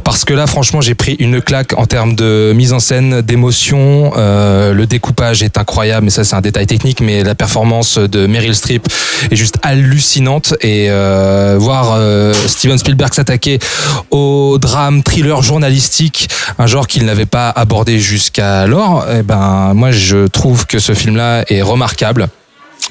[0.02, 4.12] Parce que là franchement j'ai pris une claque en termes de mise en scène d'émotion.
[4.16, 8.26] Euh, le découpage est incroyable mais ça c'est un détail technique mais la performance de
[8.26, 8.88] Meryl Streep
[9.30, 10.54] est juste hallucinante.
[10.62, 13.59] Et euh, voir euh, Steven Spielberg s'attaquer
[14.11, 16.28] au drame thriller journalistique
[16.59, 21.16] un genre qu'il n'avait pas abordé jusqu'alors eh ben moi je trouve que ce film
[21.16, 22.29] là est remarquable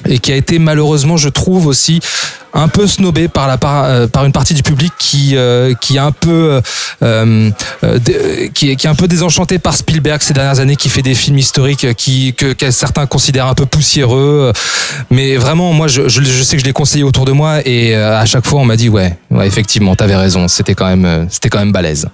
[0.04, 2.00] et qui a été malheureusement je trouve aussi
[2.52, 5.96] un peu snobé par la par, euh, par une partie du public qui euh, qui
[5.96, 6.60] est un peu
[7.02, 7.50] euh,
[8.54, 11.14] qui, est, qui est un peu désenchanté par Spielberg ces dernières années qui fait des
[11.14, 14.52] films historiques qui que, certains considèrent un peu poussiéreux.
[15.10, 18.24] Mais vraiment moi je, je, sais que je l'ai conseillé autour de moi et à
[18.26, 21.58] chaque fois on m'a dit ouais ouais effectivement t'avais raison c'était quand même c'était quand
[21.58, 22.08] même balèze.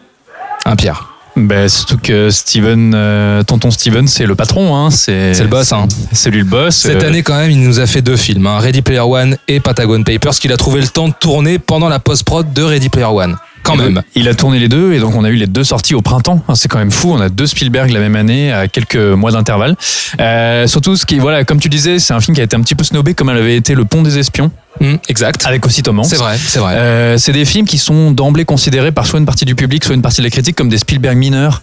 [0.65, 4.91] Un Pierre Ben, surtout que Steven, euh, tonton Steven, c'est le patron, hein.
[4.91, 5.89] C'est C'est le boss, hein.
[6.13, 6.77] C'est lui le boss.
[6.77, 9.37] Cette Euh, année, quand même, il nous a fait deux films, hein, Ready Player One
[9.49, 12.91] et Patagon Papers, qu'il a trouvé le temps de tourner pendant la post-prod de Ready
[12.91, 13.37] Player One.
[13.63, 14.03] Quand même.
[14.15, 16.43] Il a tourné les deux et donc on a eu les deux sorties au printemps.
[16.49, 17.13] Hein, C'est quand même fou.
[17.13, 19.77] On a deux Spielberg la même année à quelques mois d'intervalle.
[20.21, 22.61] Euh, surtout ce qui, voilà, comme tu disais, c'est un film qui a été un
[22.61, 25.45] petit peu snobé comme elle avait été Le Pont des Espions Hum, exact.
[25.47, 26.07] avec aussi Tom Hanks.
[26.07, 26.75] C'est vrai, c'est vrai.
[26.77, 29.95] Euh, c'est des films qui sont d'emblée considérés par soit une partie du public, soit
[29.95, 31.63] une partie de la critique comme des Spielberg mineurs.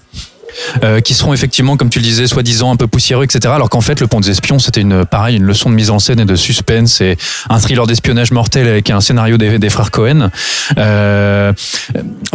[0.83, 3.53] Euh, qui seront effectivement, comme tu le disais, soi-disant un peu poussiéreux, etc.
[3.53, 5.99] Alors qu'en fait, Le Pont des Espions, c'était une pareil, une leçon de mise en
[5.99, 7.17] scène et de suspense et
[7.49, 10.29] un thriller d'espionnage mortel avec un scénario des, frères Cohen.
[10.77, 11.53] Euh,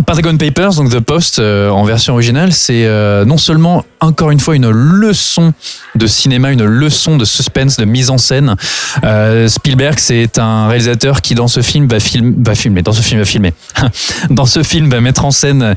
[0.06, 4.40] Pentagon Papers, donc The Post euh, en version originale, c'est euh, non seulement encore une
[4.40, 5.52] fois une leçon
[5.94, 8.56] de cinéma, une leçon de suspense, de mise en scène.
[9.04, 13.02] Euh, Spielberg, c'est un réalisateur qui dans ce film va, film, va filmer, dans ce
[13.02, 13.54] film va filmer,
[14.30, 15.74] dans ce film va mettre en scène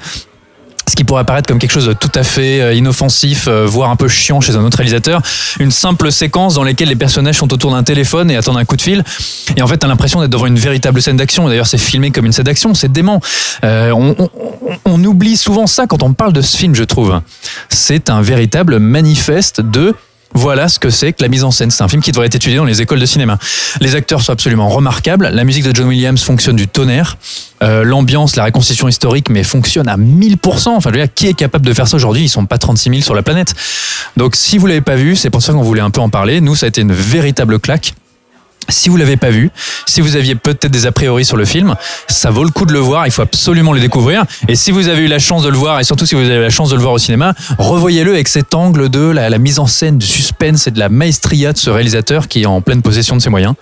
[0.90, 3.90] ce qui pourrait apparaître comme quelque chose de tout à fait euh, inoffensif, euh, voire
[3.90, 5.22] un peu chiant chez un autre réalisateur,
[5.60, 8.78] une simple séquence dans laquelle les personnages sont autour d'un téléphone et attendent un coup
[8.78, 9.04] de fil.
[9.58, 11.48] Et en fait, t'as l'impression d'être devant une véritable scène d'action.
[11.48, 13.20] D'ailleurs, c'est filmé comme une scène d'action, c'est dément.
[13.64, 14.30] Euh, on- on-
[14.86, 17.20] on oublie souvent ça quand on parle de ce film, je trouve.
[17.70, 19.94] C'est un véritable manifeste de
[20.34, 21.72] voilà ce que c'est que la mise en scène.
[21.72, 23.38] C'est un film qui devrait être étudié dans les écoles de cinéma.
[23.82, 25.30] Les acteurs sont absolument remarquables.
[25.32, 27.18] La musique de John Williams fonctionne du tonnerre.
[27.64, 30.70] Euh, L'ambiance, la reconstitution historique, mais fonctionne à 1000%.
[30.70, 32.24] Enfin, je veux dire, qui est capable de faire ça aujourd'hui?
[32.24, 33.56] Ils sont pas 36 000 sur la planète.
[34.16, 36.42] Donc, si vous l'avez pas vu, c'est pour ça qu'on voulait un peu en parler.
[36.42, 37.94] Nous, ça a été une véritable claque.
[38.70, 39.50] Si vous l'avez pas vu,
[39.86, 41.76] si vous aviez peut-être des a priori sur le film,
[42.08, 43.06] ça vaut le coup de le voir.
[43.08, 44.24] Il faut absolument le découvrir.
[44.48, 46.36] Et si vous avez eu la chance de le voir, et surtout si vous avez
[46.36, 49.60] eu la chance de le voir au cinéma, revoyez-le avec cet angle de la, mise
[49.60, 52.82] en scène, du suspense et de la maestria de ce réalisateur qui est en pleine
[52.82, 53.54] possession de ses moyens.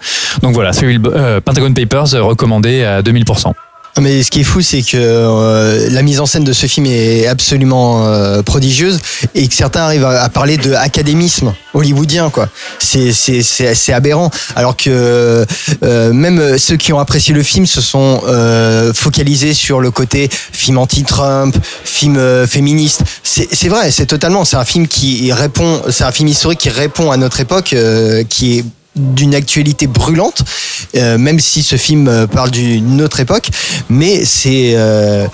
[0.42, 3.54] Donc voilà, Bill- euh, Pentagon Papers euh, recommandé à 2000%.
[4.02, 6.86] Mais ce qui est fou, c'est que euh, la mise en scène de ce film
[6.86, 9.00] est absolument euh, prodigieuse
[9.34, 12.50] et que certains arrivent à, parler de académisme hollywoodien, quoi.
[12.80, 14.32] C'est c'est c'est c'est aberrant.
[14.56, 15.46] Alors que
[15.84, 20.30] euh, même ceux qui ont apprécié le film se sont euh, focalisés sur le côté
[20.30, 21.56] film anti-Trump,
[21.86, 23.04] film euh, féministe.
[23.24, 24.44] C'est c'est vrai, c'est totalement.
[24.44, 25.82] C'est un film qui répond.
[25.90, 30.44] C'est un film historique qui répond à notre époque, euh, qui est d'une actualité brûlante,
[30.96, 33.50] euh, même si ce film euh, parle d'une autre époque,
[33.90, 35.28] mais c'est euh,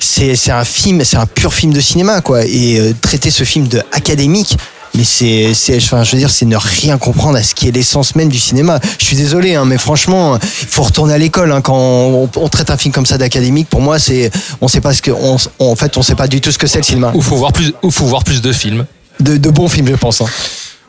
[0.00, 2.44] c'est c'est un film, c'est un pur film de cinéma quoi.
[2.44, 4.56] Et euh, traiter ce film de académique.
[4.94, 7.70] Mais c'est, c'est, enfin, je veux dire, c'est ne rien comprendre à ce qui est
[7.70, 8.80] l'essence même du cinéma.
[8.98, 12.48] Je suis désolé, hein, mais franchement, il faut retourner à l'école hein, quand on, on
[12.48, 13.68] traite un film comme ça d'académique.
[13.68, 14.30] Pour moi, c'est,
[14.62, 16.66] on sait pas ce que, on, en fait, on sait pas du tout ce que
[16.66, 17.12] c'est le cinéma.
[17.14, 18.86] Ou faut voir plus, ou faut voir plus de films.
[19.20, 20.22] De, de bons films, je pense.
[20.22, 20.26] Hein.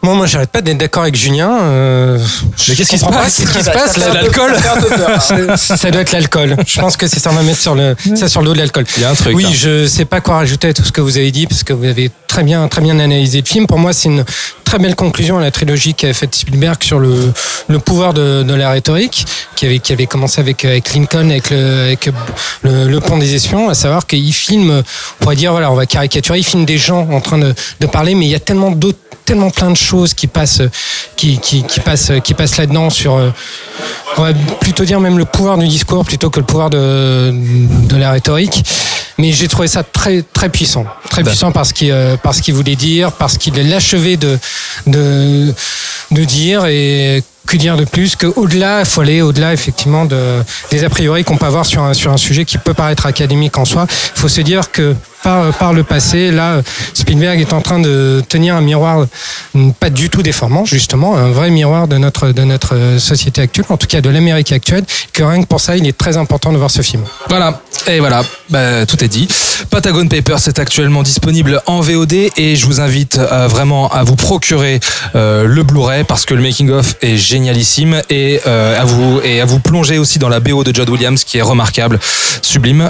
[0.01, 1.51] Moi, moi, j'arrête pas d'être d'accord avec Julien.
[1.62, 2.17] euh,
[2.69, 3.35] Mais qu'est-ce qui se passe?
[3.38, 3.91] Qu'est-ce qui se passe?
[3.95, 4.55] C'est l'alcool?
[5.57, 6.55] ça, ça doit être l'alcool.
[6.65, 8.59] Je pense que c'est ça, on va mettre sur le, ça sur le dos de
[8.59, 8.85] l'alcool.
[8.95, 9.49] Il y a un truc, Oui, là.
[9.53, 11.83] je sais pas quoi rajouter à tout ce que vous avez dit parce que vous
[11.85, 13.67] avez très bien, très bien analysé le film.
[13.67, 14.23] Pour moi, c'est une
[14.69, 17.34] très belle conclusion à la trilogie qu'a faite Spielberg sur le,
[17.84, 22.08] pouvoir de, la rhétorique, qui avait, commencé avec, avec Lincoln, avec le, avec
[22.62, 26.38] le, pont des espions, à savoir qu'il filme, on pourrait dire, voilà, on va caricaturer,
[26.38, 27.55] il filme des gens en train de,
[27.88, 30.62] parler, mais il y a tellement d'autres tellement plein de choses qui passent
[31.15, 31.39] qui,
[31.86, 33.29] passent qui passent là-dedans sur euh,
[34.17, 37.32] on va plutôt dire même le pouvoir du discours plutôt que le pouvoir de
[37.95, 38.63] la rhétorique
[39.19, 40.86] mais j'ai trouvé ça très très puissant.
[41.10, 44.39] Très puissant parce qu'il euh, parce qu'il voulait dire parce qu'il l'achevé de
[44.88, 45.53] de
[46.12, 46.65] de dire.
[46.65, 50.89] Et que dire de plus que au-delà, il faut aller au-delà effectivement de, des a
[50.89, 53.88] priori qu'on peut avoir sur un, sur un sujet qui peut paraître académique en soi.
[54.15, 56.62] Il faut se dire que par, le passé, là,
[56.93, 59.05] Spielberg est en train de tenir un miroir
[59.79, 63.77] pas du tout déformant, justement, un vrai miroir de notre, de notre société actuelle, en
[63.77, 66.58] tout cas de l'Amérique actuelle, que rien que pour ça, il est très important de
[66.58, 67.03] voir ce film.
[67.27, 69.27] Voilà, et voilà, bah, tout est dit.
[69.69, 74.15] Patagon Papers est actuellement disponible en VOD et je vous invite euh, vraiment à vous
[74.15, 74.79] procurer
[75.15, 79.41] euh, le Blu-ray parce que le making of est génialissime et euh, à vous et
[79.41, 81.99] à vous plonger aussi dans la BO de Judd Williams qui est remarquable,
[82.41, 82.89] sublime.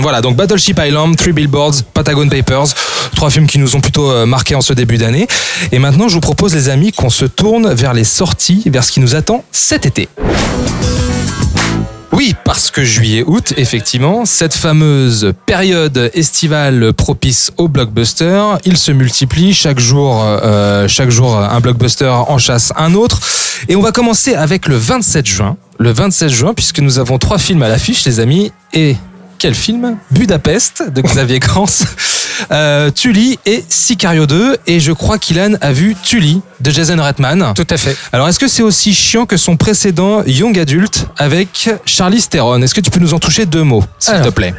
[0.00, 1.59] Voilà, donc Battleship Island, Three Billboards,
[1.94, 2.74] Patagon Papers,
[3.14, 5.26] trois films qui nous ont plutôt euh, marqués en ce début d'année.
[5.72, 8.92] Et maintenant, je vous propose les amis qu'on se tourne vers les sorties, vers ce
[8.92, 10.08] qui nous attend cet été.
[12.12, 19.54] Oui, parce que juillet-août, effectivement, cette fameuse période estivale propice au blockbuster, il se multiplie
[19.54, 23.20] chaque jour, euh, chaque jour un blockbuster en chasse un autre.
[23.68, 25.56] Et on va commencer avec le 27 juin.
[25.78, 28.52] Le 27 juin, puisque nous avons trois films à l'affiche, les amis.
[28.72, 28.96] Et
[29.40, 31.86] quel film Budapest de Xavier Kranz,
[32.52, 34.58] euh, Tully et Sicario 2.
[34.66, 37.54] Et je crois qu'Ilan a vu Tully de Jason Reitman.
[37.56, 37.96] Tout à fait.
[38.12, 42.60] Alors, est-ce que c'est aussi chiant que son précédent Young Adult avec Charlie Theron?
[42.60, 44.54] Est-ce que tu peux nous en toucher deux mots, s'il te plaît?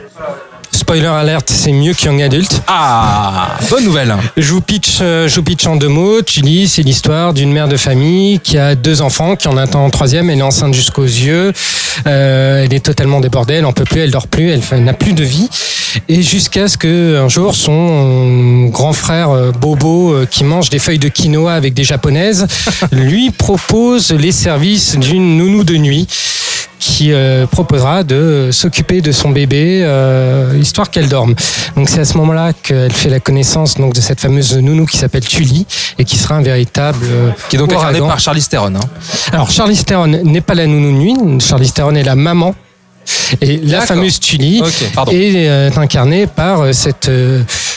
[0.73, 2.61] Spoiler alerte, c'est mieux que Young Adult.
[2.67, 4.15] Ah, bonne nouvelle.
[4.37, 6.21] Je vous pitch, euh, je vous pitch en deux mots.
[6.21, 9.89] Tully, c'est l'histoire d'une mère de famille qui a deux enfants, qui en attend un
[9.89, 10.29] troisième.
[10.29, 11.53] Elle est enceinte jusqu'aux yeux.
[12.07, 13.55] Euh, elle est totalement débordée.
[13.55, 14.01] Elle en peut plus.
[14.01, 14.49] Elle dort plus.
[14.49, 15.49] Elle, n'a plus de vie.
[16.07, 20.79] Et jusqu'à ce que un jour, son grand frère euh, Bobo, euh, qui mange des
[20.79, 22.47] feuilles de quinoa avec des japonaises,
[22.91, 26.07] lui propose les services d'une nounou de nuit
[26.79, 31.35] qui euh, proposera de s'occuper de son bébé euh, histoire qu'elle dorme.
[31.75, 34.97] Donc c'est à ce moment-là qu'elle fait la connaissance donc de cette fameuse nounou qui
[34.97, 35.65] s'appelle Tully
[35.99, 38.07] et qui sera un véritable euh, Qui est donc incarné ouragan.
[38.07, 38.75] par Charlie Theron.
[38.75, 38.79] hein.
[39.31, 42.55] Alors Charlie Theron n'est pas la nounou nuit, Charlie Theron est la maman.
[43.41, 44.61] Et la fameuse Tully
[45.11, 47.09] est euh, incarnée par cette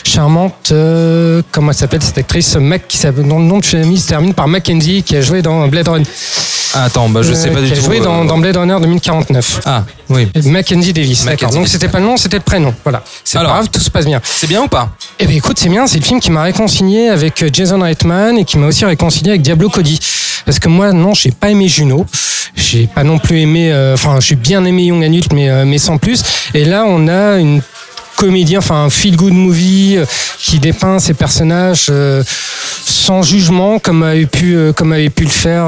[0.05, 4.07] charmante, euh, comment elle s'appelle cette actrice, Mac, qui dont le nom de famille se
[4.07, 6.05] termine par Mackenzie, qui a joué dans Blade Runner.
[6.75, 7.81] Ah, attends, bah, je sais Euh, pas du qui a tout.
[7.83, 9.61] joué dans, dans Blade Runner 2049.
[9.65, 10.27] Ah, oui.
[10.45, 11.51] Mackenzie Davis, d'accord.
[11.51, 12.73] Donc c'était pas le nom, c'était le prénom.
[12.83, 13.01] Voilà.
[13.23, 14.19] C'est pas grave, tout se passe bien.
[14.23, 14.89] C'est bien ou pas?
[15.19, 18.37] Eh bien écoute, c'est bien, c'est le film qui m'a réconcilié avec euh, Jason Reitman
[18.37, 19.99] et qui m'a aussi réconcilié avec Diablo Cody.
[20.45, 22.05] Parce que moi, non, j'ai pas aimé Juno.
[22.55, 25.97] J'ai pas non plus aimé, euh, enfin, j'ai bien aimé Young Adult, mais, mais sans
[25.97, 26.23] plus.
[26.53, 27.61] Et là, on a une
[28.15, 30.05] comédie, enfin un feel-good movie euh,
[30.39, 32.23] qui dépeint ces personnages euh,
[32.85, 35.65] sans jugement, comme avait pu, euh, comme avait pu le faire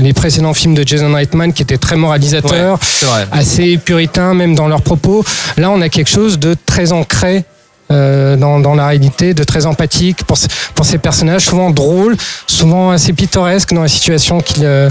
[0.00, 4.68] les précédents films de Jason Reitman, qui étaient très moralisateurs Ouais, assez puritains même dans
[4.68, 5.24] leurs propos.
[5.56, 7.44] Là, on a quelque chose de très ancré.
[7.90, 10.38] Euh, dans, dans la réalité, de très empathique pour,
[10.74, 14.88] pour ces personnages, souvent drôles, souvent assez pittoresques dans la situation qu'ils euh,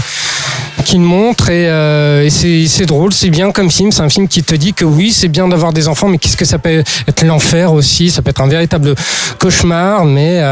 [0.84, 1.50] qu'ils montrent.
[1.50, 3.92] Et, euh, et c'est drôle, c'est bien comme film.
[3.92, 6.36] C'est un film qui te dit que oui, c'est bien d'avoir des enfants, mais qu'est-ce
[6.36, 8.10] que ça peut être l'enfer aussi?
[8.10, 8.94] Ça peut être un véritable
[9.38, 10.42] cauchemar, mais.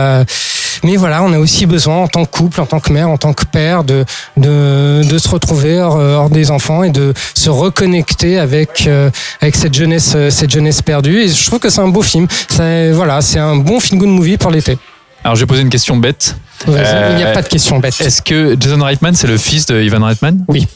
[0.85, 3.09] Euh, mais voilà, on a aussi besoin en tant que couple, en tant que mère,
[3.09, 4.05] en tant que père, de
[4.37, 9.11] de, de se retrouver hors, hors des enfants et de se reconnecter avec euh,
[9.41, 11.21] avec cette jeunesse euh, cette jeunesse perdue.
[11.21, 12.27] Et je trouve que c'est un beau film.
[12.49, 14.79] Ça, voilà, c'est un bon feel good movie pour l'été.
[15.25, 16.37] Alors, je vais poser une question bête.
[16.69, 18.01] Euh, Il n'y a pas de question bête.
[18.01, 20.45] Est-ce que Jason Reitman, c'est le fils de Ivan Reitman?
[20.49, 20.67] Oui.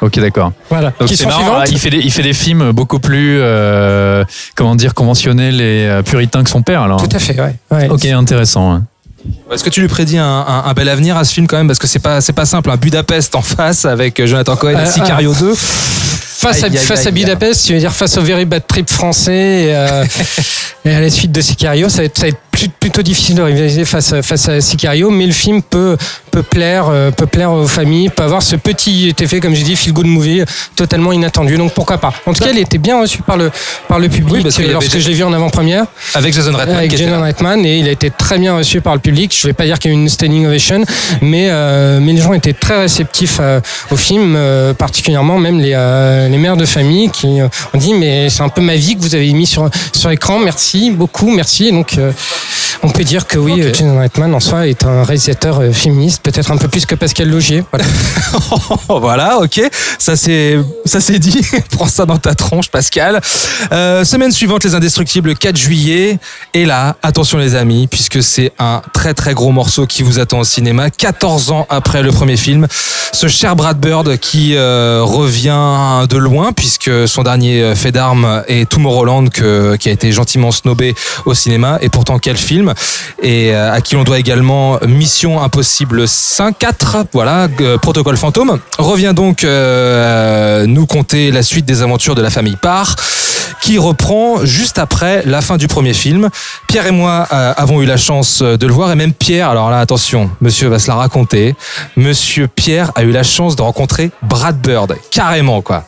[0.00, 0.52] Ok, d'accord.
[0.70, 0.92] Voilà.
[0.98, 1.70] Donc c'est marrant, suivante.
[1.70, 6.02] il fait, des, il fait des films beaucoup plus, euh, comment dire, conventionnels et euh,
[6.02, 7.06] puritains que son père, alors.
[7.06, 7.38] Tout à fait.
[7.38, 7.54] Ouais.
[7.70, 7.88] ouais.
[7.90, 8.82] Ok, intéressant.
[9.52, 11.66] Est-ce que tu lui prédis un, un- un bel avenir à ce film quand même?
[11.66, 12.70] Parce que c'est pas, c'est pas simple.
[12.70, 15.54] Un Budapest en face avec Jonathan Cohen et Euh, Sicario 2.
[15.54, 17.12] Face, Aïe, à, aïe, face à aïe.
[17.14, 19.32] Budapest, tu veux dire face au Very Bad Trip français
[19.64, 20.04] et, euh,
[20.86, 23.42] et à la suite de Sicario, ça va être, ça va être plutôt difficile de
[23.42, 25.96] rivaliser face, à- face à Sicario, mais le film peut,
[26.30, 29.76] peut, plaire, euh, peut plaire aux familles, peut avoir ce petit effet, comme j'ai dit,
[29.76, 30.42] feel good movie,
[30.76, 31.56] totalement inattendu.
[31.56, 32.12] Donc pourquoi pas?
[32.26, 33.50] En tout cas, il était bien reçu par le,
[33.88, 36.76] par le public Oui, parce avait- lorsque je l'ai vu en avant-première Avec Jason Reitman.
[36.76, 37.20] avec Jason.
[37.22, 39.34] Reitman et il a été très bien reçu par le public.
[39.38, 40.82] Je vais pas dire qu'il y a eu une standing ovation,
[41.22, 45.72] mais euh, mais les gens étaient très réceptifs euh, au film, euh, particulièrement même les
[45.74, 48.96] euh, les mères de famille qui euh, ont dit mais c'est un peu ma vie
[48.96, 50.38] que vous avez mis sur sur écran.
[50.38, 51.68] Merci beaucoup, merci.
[51.68, 52.12] Et donc euh,
[52.82, 56.56] on peut dire que oui, Reitman en soi est un réalisateur euh, féministe, peut-être un
[56.56, 57.64] peu plus que Pascal Logier.
[57.70, 57.84] Voilà.
[58.88, 59.60] voilà, ok.
[59.98, 61.40] Ça c'est, ça c'est dit.
[61.72, 63.20] Prends ça dans ta tronche, Pascal.
[63.72, 66.18] Euh, semaine suivante, les Indestructibles, 4 juillet.
[66.54, 70.40] Et là, attention les amis, puisque c'est un très très gros morceau qui vous attend
[70.40, 70.90] au cinéma.
[70.90, 72.66] 14 ans après le premier film,
[73.12, 78.68] ce cher Brad Bird qui euh, revient de loin, puisque son dernier fait d'armes est
[78.68, 81.78] Tomorrowland, que, qui a été gentiment snobé au cinéma.
[81.80, 82.59] Et pourtant, quel film
[83.22, 88.58] Et euh, à qui on doit également Mission Impossible 5, 4, voilà, euh, Protocole Fantôme.
[88.78, 92.96] Revient donc euh, nous conter la suite des aventures de la famille Parr,
[93.62, 96.30] qui reprend juste après la fin du premier film.
[96.66, 99.80] Pierre et moi avons eu la chance de le voir, et même Pierre, alors là
[99.80, 101.54] attention, monsieur va se la raconter,
[101.96, 105.84] monsieur Pierre a eu la chance de rencontrer Brad Bird, carrément quoi.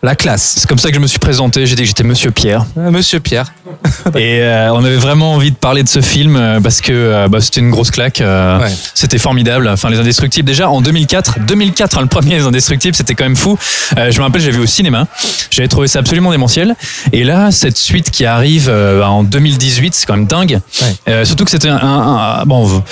[0.00, 0.54] La classe.
[0.58, 1.66] C'est comme ça que je me suis présenté.
[1.66, 2.64] J'ai dit que j'étais Monsieur Pierre.
[2.78, 3.52] Euh, Monsieur Pierre.
[4.16, 7.28] Et euh, on avait vraiment envie de parler de ce film euh, parce que euh,
[7.28, 8.22] bah, c'était une grosse claque.
[8.22, 8.72] Ouais.
[8.94, 9.66] C'était formidable.
[9.68, 13.34] Enfin, Les Indestructibles, déjà en 2004, 2004, hein, le premier Les Indestructibles, c'était quand même
[13.36, 13.58] fou.
[13.96, 15.08] Euh, je me rappelle, j'ai vu au cinéma.
[15.50, 16.76] J'avais trouvé ça absolument démentiel.
[17.12, 20.60] Et là, cette suite qui arrive euh, en 2018, c'est quand même dingue.
[20.80, 20.86] Ouais.
[21.08, 22.82] Euh, surtout que c'était un, un- un- Bon,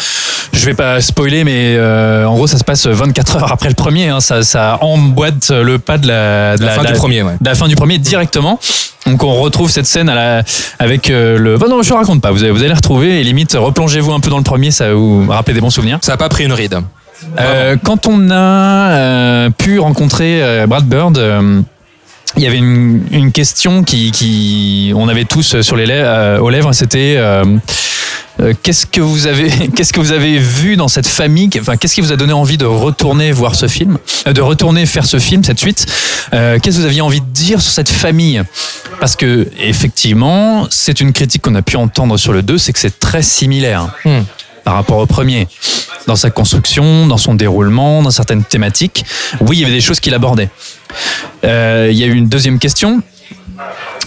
[0.52, 3.74] je vais pas spoiler, mais euh, en gros, ça se passe 24 heures après le
[3.76, 4.08] premier.
[4.08, 4.18] hein.
[4.20, 7.34] ça, ça emboîte le pas de la, de La fin premier, ouais.
[7.40, 8.58] de la fin du premier directement.
[9.06, 10.42] Donc on retrouve cette scène à la,
[10.78, 11.58] avec euh, le.
[11.58, 12.32] Bah non, je ne raconte pas.
[12.32, 14.94] Vous allez, vous allez retrouver et limite replongez-vous un peu dans le premier, ça va
[14.94, 15.98] vous rappeler des bons souvenirs.
[16.02, 16.80] Ça a pas pris une ride.
[17.38, 21.18] Euh, quand on a euh, pu rencontrer Brad Bird.
[22.36, 26.38] il y avait une, une question qui, qui, on avait tous sur les lèvres, euh,
[26.38, 27.44] aux lèvres, c'était euh,
[28.40, 31.94] euh, qu'est-ce que vous avez, qu'est-ce que vous avez vu dans cette famille, enfin qu'est-ce
[31.94, 35.18] qui vous a donné envie de retourner voir ce film, euh, de retourner faire ce
[35.18, 35.86] film, cette suite.
[36.32, 38.42] Euh, qu'est-ce que vous aviez envie de dire sur cette famille?
[39.00, 42.78] Parce que effectivement, c'est une critique qu'on a pu entendre sur le 2, c'est que
[42.78, 43.66] c'est très similaire
[44.04, 44.22] Hmm.
[44.64, 45.48] par rapport au premier,
[46.06, 49.04] dans sa construction, dans son déroulement, dans certaines thématiques.
[49.40, 50.48] Oui, il y avait des choses qu'il abordait.
[51.44, 53.02] Euh, il y a eu une deuxième question.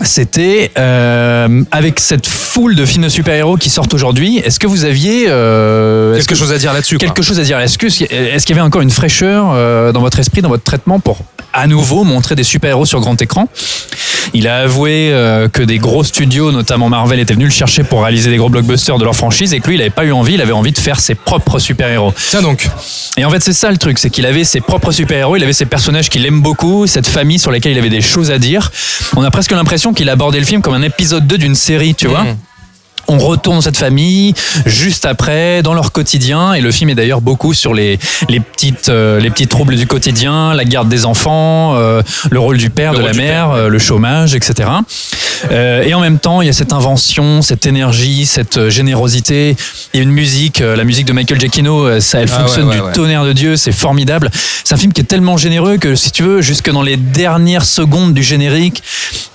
[0.01, 4.85] C'était euh, avec cette foule de films de super-héros qui sortent aujourd'hui, est-ce que vous
[4.85, 6.97] aviez euh, Quelque que- chose à dire là-dessus.
[6.97, 7.07] quoi.
[7.07, 7.59] quelque chose à dire?
[7.59, 10.63] Est-ce que est-ce qu'il y avait encore une fraîcheur euh, dans votre esprit, dans votre
[10.63, 11.19] traitement pour
[11.51, 13.47] à nouveau montrer des super-héros sur grand écran?
[14.35, 18.03] Il a avoué euh, que des gros studios, notamment Marvel, étaient venus le chercher pour
[18.03, 20.35] réaliser des gros blockbusters de leur franchise et que lui, il n'avait pas eu envie,
[20.35, 22.13] il avait envie de faire ses propres super-héros.
[22.29, 22.69] Tiens donc.
[23.17, 25.53] Et en fait, c'est ça le truc, c'est qu'il avait ses propres super-héros, il avait
[25.53, 28.71] ses personnages qu'il aime beaucoup, cette famille sur laquelle il avait des choses à dire.
[29.15, 32.07] On a presque l'impression qu'il abordait le film comme un épisode 2 d'une série, tu
[32.07, 32.25] vois.
[33.09, 34.35] On retourne dans cette famille
[34.67, 37.97] juste après, dans leur quotidien, et le film est d'ailleurs beaucoup sur les,
[38.29, 42.57] les, petites, euh, les petits troubles du quotidien, la garde des enfants, euh, le rôle
[42.57, 44.69] du père, Le de la mère, euh, le chômage, etc.
[45.51, 49.55] Et en même temps, il y a cette invention, cette énergie, cette générosité.
[49.93, 52.79] Il y a une musique, la musique de Michael Giacchino, ça, elle Ah fonctionne ouais,
[52.79, 54.29] ouais, du tonnerre de Dieu, c'est formidable.
[54.63, 57.63] C'est un film qui est tellement généreux que si tu veux, jusque dans les dernières
[57.63, 58.83] secondes du générique,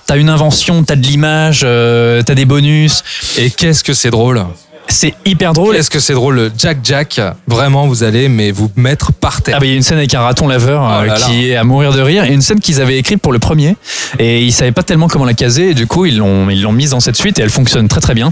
[0.07, 3.03] t'as une invention, t'as de l'image, euh, t'as des bonus.
[3.37, 4.43] Et qu'est-ce que c'est drôle.
[4.87, 5.75] C'est hyper drôle.
[5.75, 6.35] Qu'est-ce que c'est drôle.
[6.35, 9.55] le Jack Jack, vraiment, vous allez mais vous mettre par terre.
[9.57, 11.15] Ah bah, il y a une scène avec un raton laveur Oh euh, là.
[11.15, 13.75] qui est à mourir de rire et une scène qu'ils avaient écrite pour le premier
[14.19, 16.71] et ils savaient pas tellement comment la caser et du coup ils l'ont ils l'ont
[16.71, 18.31] mise dans cette suite et elle fonctionne très très bien.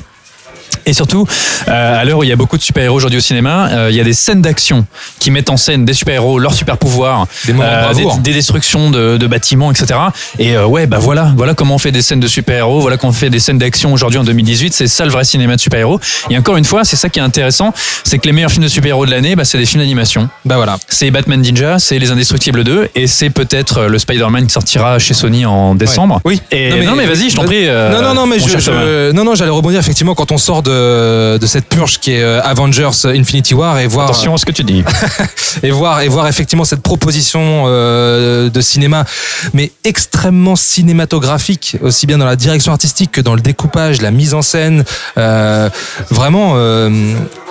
[0.86, 1.26] Et surtout,
[1.68, 3.96] euh, à l'heure où il y a beaucoup de super-héros aujourd'hui au cinéma, euh, il
[3.96, 4.86] y a des scènes d'action
[5.20, 9.72] qui mettent en scène des super-héros, leurs super-pouvoirs, Des de des, destructions de, de bâtiments,
[9.72, 10.00] etc.
[10.40, 13.12] Et euh, ouais, bah voilà, voilà comment on fait des scènes de super-héros, voilà comment
[13.12, 14.74] on fait des scènes d'action aujourd'hui en 2018.
[14.74, 16.00] C'est ça le vrai cinéma de super-héros.
[16.30, 18.70] Et encore une fois, c'est ça qui est intéressant, c'est que les meilleurs films de
[18.70, 20.30] super-héros de l'année, bah, c'est des films d'animation.
[20.46, 20.78] Bah voilà.
[20.88, 25.00] C'est Batman Ninja, c'est Les Indestructibles 2, et c'est peut-être euh, le Spider-Man qui sortira
[25.00, 26.20] chez Sony en décembre.
[26.26, 26.42] Oui.
[26.52, 27.68] Et non mais, vas-y, je t'en prie.
[27.68, 30.64] euh, non, non, non, mais je, je- non, non, j'allais rebondir effectivement quand on sort
[30.64, 34.46] de, de cette purge qui est euh, Avengers Infinity War et voir Attention à ce
[34.46, 34.84] que tu dis.
[35.64, 39.06] et voir et voir effectivement cette proposition euh, de cinéma,
[39.54, 44.34] mais extrêmement cinématographique, aussi bien dans la direction artistique que dans le découpage, la mise
[44.34, 44.84] en scène,
[45.18, 45.70] euh,
[46.10, 46.54] vraiment.
[46.56, 46.90] euh,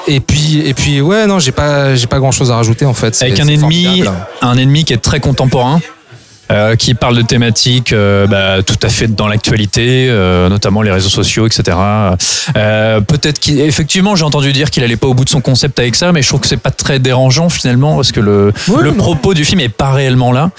[0.08, 2.94] et puis et puis ouais non j'ai pas j'ai pas grand chose à rajouter en
[2.94, 3.16] fait.
[3.22, 4.26] Avec un ennemi, formidable.
[4.40, 5.80] un ennemi qui est très contemporain.
[6.50, 10.90] Euh, qui parle de thématiques euh, bah, tout à fait dans l'actualité, euh, notamment les
[10.90, 11.76] réseaux sociaux, etc.
[12.56, 15.94] Euh, Peut-être qu'effectivement, j'ai entendu dire qu'il allait pas au bout de son concept avec
[15.94, 18.52] ça, mais je trouve que c'est pas très dérangeant finalement parce que le,
[18.96, 20.50] propos du film est pas réellement là.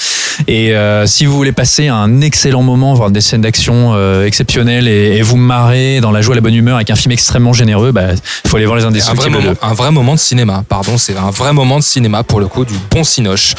[0.48, 4.88] Et euh, si vous voulez passer un excellent moment, voir des scènes d'action euh, exceptionnelles
[4.88, 7.54] et, et vous marrer dans la joie et la bonne humeur avec un film extrêmement
[7.54, 9.42] généreux, bah, il faut aller voir les un vrai, Indestructibles 2.
[9.44, 12.48] moment, un vrai moment de cinéma, pardon, c'est un vrai moment de cinéma pour le
[12.48, 13.54] coup, du bon cinoche.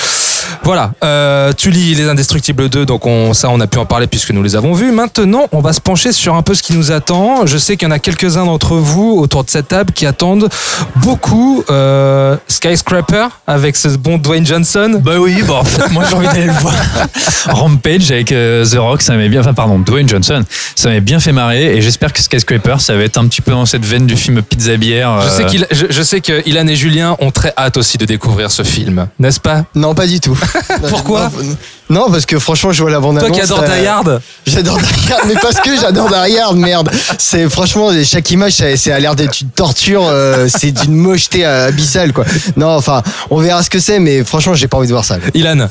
[0.63, 4.07] Voilà, euh, tu lis Les Indestructibles 2, donc on, ça on a pu en parler
[4.07, 4.93] puisque nous les avons vus.
[4.93, 7.45] Maintenant, on va se pencher sur un peu ce qui nous attend.
[7.45, 10.49] Je sais qu'il y en a quelques-uns d'entre vous autour de cette table qui attendent
[10.97, 15.01] beaucoup euh, Skyscraper avec ce bon Dwayne Johnson.
[15.03, 16.75] Bah oui, bon, en fait, moi j'ai envie d'aller le voir.
[17.49, 20.45] Rampage avec euh, The Rock, ça m'avait bien, enfin pardon, Dwayne Johnson,
[20.77, 23.51] ça m'avait bien fait marrer et j'espère que Skyscraper, ça va être un petit peu
[23.51, 25.21] dans cette veine du film Pizza Bière.
[25.23, 27.99] Je sais euh, qu'il, je, je sais que Ilan et Julien ont très hâte aussi
[27.99, 29.65] de découvrir ce film, n'est-ce pas?
[29.75, 30.39] Non, pas du tout.
[30.89, 31.25] Pourquoi?
[31.25, 31.57] Non,
[31.91, 35.13] non, parce que franchement, je vois la bande Toi qui adores Die Hard J'adore Die
[35.13, 36.91] Hard, mais parce que j'adore Die Hard, merde.
[37.19, 41.45] C'est franchement chaque image, ça, ça a l'air d'être une torture, euh, c'est d'une mocheté
[41.45, 42.25] euh, abyssale, quoi.
[42.57, 45.19] Non, enfin, on verra ce que c'est, mais franchement, j'ai pas envie de voir ça.
[45.35, 45.69] Ilan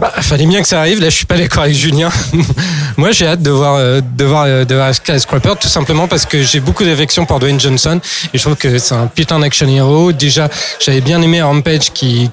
[0.00, 1.00] Bah, fallait bien que ça arrive.
[1.00, 2.08] Là, je suis pas d'accord avec Julien.
[2.96, 6.24] Moi, j'ai hâte de voir, euh, de voir, euh, de voir Skyscraper, tout simplement parce
[6.24, 8.00] que j'ai beaucoup d'affection pour Dwayne Johnson
[8.32, 10.12] et je trouve que c'est un putain d'action hero.
[10.12, 12.30] Déjà, j'avais bien aimé Rampage qui,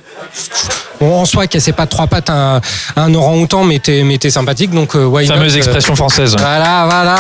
[1.00, 2.62] bon, en soi, cassait pas trois pattes à un,
[2.98, 4.72] un orang-outan, mais était, mais était sympathique.
[4.72, 6.36] Donc, euh, why not, fameuse euh, expression française.
[6.38, 7.16] Voilà, voilà.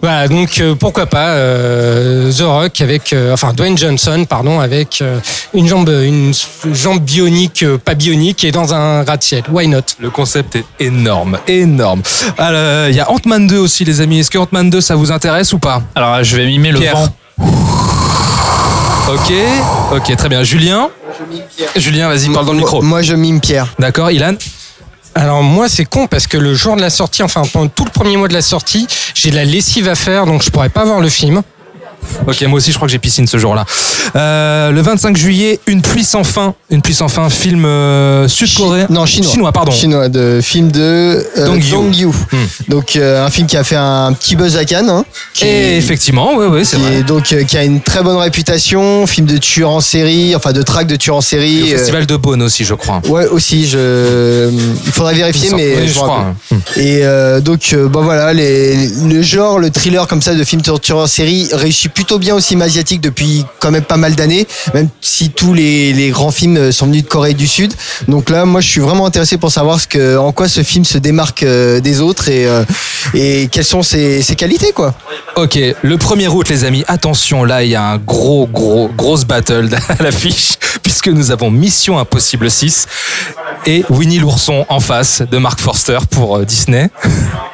[0.00, 5.00] Voilà, donc euh, pourquoi pas euh, The Rock avec, euh, enfin Dwayne Johnson, pardon, avec
[5.02, 5.18] euh,
[5.54, 6.32] une jambe, une
[6.72, 9.42] jambe bionique, euh, pas bionique, et dans un gratte-ciel.
[9.50, 9.82] Why not?
[9.98, 12.02] Le concept est énorme, énorme.
[12.38, 14.20] Il y a Ant-Man 2 aussi, les amis.
[14.20, 15.82] Est-ce que Ant-Man 2, ça vous intéresse ou pas?
[15.94, 17.08] Alors je vais mimer le vent.
[19.08, 19.32] Ok,
[19.92, 20.44] ok, très bien.
[20.44, 20.88] Julien?
[21.76, 22.80] Julien, vas-y, parle dans le micro.
[22.80, 23.66] Moi, je mime Pierre.
[23.78, 24.34] D'accord, Ilan?
[25.14, 27.90] Alors moi c'est con parce que le jour de la sortie, enfin pendant tout le
[27.90, 30.84] premier mois de la sortie, j'ai de la lessive à faire, donc je pourrais pas
[30.84, 31.42] voir le film.
[32.26, 33.64] Ok, moi aussi, je crois que j'ai piscine ce jour-là.
[34.16, 36.54] Euh, le 25 juillet, Une pluie sans fin.
[36.70, 38.86] Une pluie sans fin, film euh, sud-coréen.
[38.90, 39.30] Non, chinois.
[39.32, 39.72] Chinois, pardon.
[39.72, 40.80] Chinois, de film de
[41.38, 41.70] euh, Dong Yu.
[41.70, 42.06] Dong Yu.
[42.08, 42.36] Hmm.
[42.68, 44.88] Donc, euh, un film qui a fait un petit buzz à Cannes.
[44.90, 47.02] hein, qui- Et effectivement, oui, oui, c'est vrai.
[47.02, 50.62] donc euh, qui a une très bonne réputation, film de tueur en série, enfin de
[50.62, 51.62] track de tueur en Et série.
[51.62, 53.00] au euh, Festival de Beaune aussi, je crois.
[53.08, 54.50] Ouais, aussi, je.
[54.86, 56.26] Il faudrait vérifier, mais Oui, je crois.
[56.52, 56.56] hein.
[56.76, 60.76] Et euh, donc, bon voilà, les, le genre, le thriller comme ça de film de
[60.78, 64.46] tueur en série réussit plutôt bien au cinéma asiatique depuis quand même pas mal d'années,
[64.72, 67.74] même si tous les, les grands films sont venus de Corée du Sud.
[68.08, 70.86] Donc là, moi, je suis vraiment intéressé pour savoir ce que, en quoi ce film
[70.86, 72.64] se démarque euh, des autres et, euh,
[73.12, 74.94] et quelles sont ses, ses qualités, quoi.
[75.36, 79.26] Ok, le 1er août, les amis, attention, là, il y a un gros, gros, grosse
[79.26, 80.52] battle à l'affiche,
[81.00, 82.86] puisque nous avons Mission Impossible 6
[83.66, 86.90] et Winnie l'ourson en face de Mark Forster pour euh, Disney.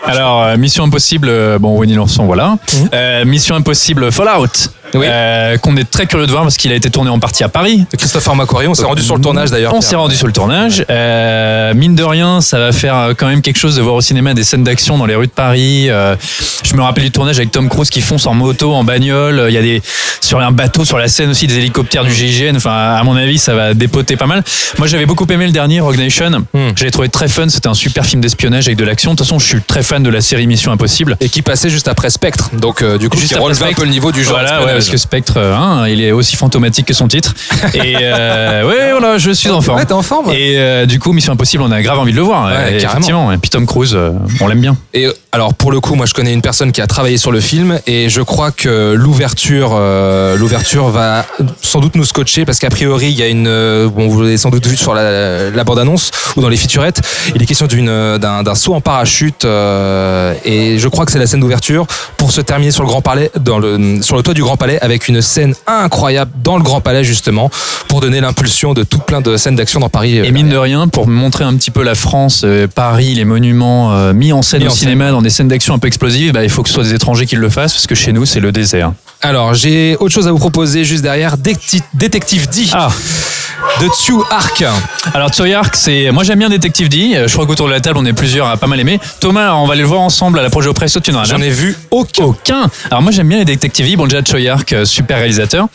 [0.05, 2.57] Alors euh, Mission Impossible, euh, bon Winnie l'ourson, voilà.
[2.93, 4.71] Euh, Mission Impossible Fallout.
[4.95, 5.07] Oui.
[5.09, 7.49] euh, qu'on est très curieux de voir parce qu'il a été tourné en partie à
[7.49, 7.85] Paris.
[7.97, 9.75] Christopher McQuarrie, on s'est rendu sur le tournage d'ailleurs.
[9.75, 10.85] On s'est rendu sur le tournage.
[10.91, 14.01] Euh, mine de rien, ça va faire euh, quand même quelque chose de voir au
[14.01, 15.91] cinéma des scènes d'action dans les rues de Paris.
[15.91, 16.17] Euh,
[16.63, 19.47] je me rappelle du tournage avec Tom Cruise qui fonce en moto, en bagnole.
[19.49, 19.83] Il y a des
[20.27, 22.57] sur un bateau sur la scène aussi des hélicoptères du GIGN.
[22.57, 24.43] Enfin, à mon avis, ça va dépoter pas mal.
[24.79, 26.31] Moi, j'avais beaucoup aimé le dernier Rogue Nation.
[26.53, 26.71] Hmm.
[26.75, 27.49] Je l'ai trouvé très fun.
[27.49, 29.13] C'était un super film d'espionnage avec de l'action.
[29.13, 31.17] De toute façon, je suis très fan de la série Mission Impossible.
[31.21, 32.51] Et qui passait juste après Spectre.
[32.55, 34.41] Donc, euh, du coup, Juste qui relevait un peu le niveau du genre.
[34.41, 37.35] Voilà, parce que Spectre, hein, il est aussi fantomatique que son titre.
[37.75, 39.79] Et euh, ouais, voilà, je suis en forme.
[39.79, 40.31] Ouais, t'es en forme.
[40.31, 42.47] Et euh, du coup, Mission Impossible, on a grave envie de le voir.
[42.47, 42.99] Ouais, Et carrément.
[42.99, 43.33] effectivement.
[43.33, 44.77] Et puis Tom Cruise, euh, on l'aime bien.
[44.95, 47.31] Et euh, alors pour le coup, moi je connais une personne qui a travaillé sur
[47.31, 51.27] le film et je crois que l'ouverture, euh, l'ouverture va
[51.61, 54.39] sans doute nous scotcher parce qu'a priori il y a une, euh, bon vous l'avez
[54.39, 57.03] sans doute vu sur la, la bande annonce ou dans les featurettes,
[57.35, 61.13] il est question d'une euh, d'un d'un saut en parachute euh, et je crois que
[61.13, 61.87] c'est la scène d'ouverture
[62.17, 64.66] pour se terminer sur le Grand Palais, dans le sur le toit du Grand Palais
[64.81, 67.51] avec une scène incroyable dans le Grand Palais justement
[67.89, 70.19] pour donner l'impulsion de tout plein de scènes d'action dans Paris.
[70.19, 73.93] Et mine de rien, pour montrer un petit peu la France, euh, Paris, les monuments
[73.95, 74.81] euh, mis en scène Mis au en scène.
[74.81, 76.95] cinéma dans des scènes d'action un peu explosives, bah, il faut que ce soit des
[76.95, 78.93] étrangers qui le fassent parce que chez nous, c'est le désert.
[79.23, 82.91] Alors j'ai autre chose à vous proposer juste derrière, Détective- Détective D Ah,
[83.81, 84.65] de Tsu Ark.
[85.15, 86.11] alors Tsoyark, c'est.
[86.11, 87.25] Moi j'aime bien Détective D.
[87.27, 88.99] Je crois qu'autour de la table, on est plusieurs à pas mal aimer.
[89.21, 91.01] Thomas, on va aller le voir ensemble à la Projet Presso.
[91.01, 92.25] Tu n'en as J'en ai vu aucun.
[92.25, 92.71] Aucun.
[92.91, 93.97] Alors moi j'aime bien les Détectives D.
[93.97, 95.67] Bon déjà Choyark, euh, super réalisateur.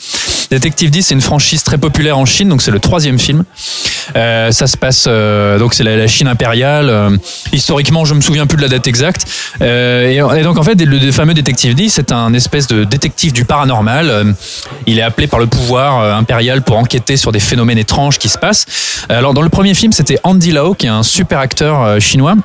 [0.50, 3.44] Détective D, c'est une franchise très populaire en Chine, donc c'est le troisième film.
[4.18, 6.90] Euh, ça se passe euh, donc c'est la, la Chine impériale.
[6.90, 7.16] Euh,
[7.54, 9.26] historiquement, je me souviens plus de la date exacte.
[9.62, 13.32] Et, et donc en fait, le, le fameux Détective D, c'est un espèce de détective
[13.32, 14.36] du paranormal.
[14.88, 18.38] Il est appelé par le pouvoir impérial pour enquêter sur des phénomènes étranges qui se
[18.38, 18.66] passent.
[19.10, 22.36] Alors dans le premier film, c'était Andy Lau, qui est un super acteur euh, chinois.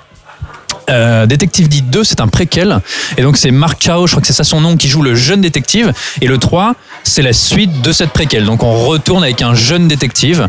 [0.88, 2.78] Euh, détective D 2, c'est un préquel.
[3.16, 5.14] Et donc, c'est Mark Chao, je crois que c'est ça son nom, qui joue le
[5.14, 5.92] jeune détective.
[6.20, 8.44] Et le 3, c'est la suite de cette préquel.
[8.44, 10.48] Donc, on retourne avec un jeune détective.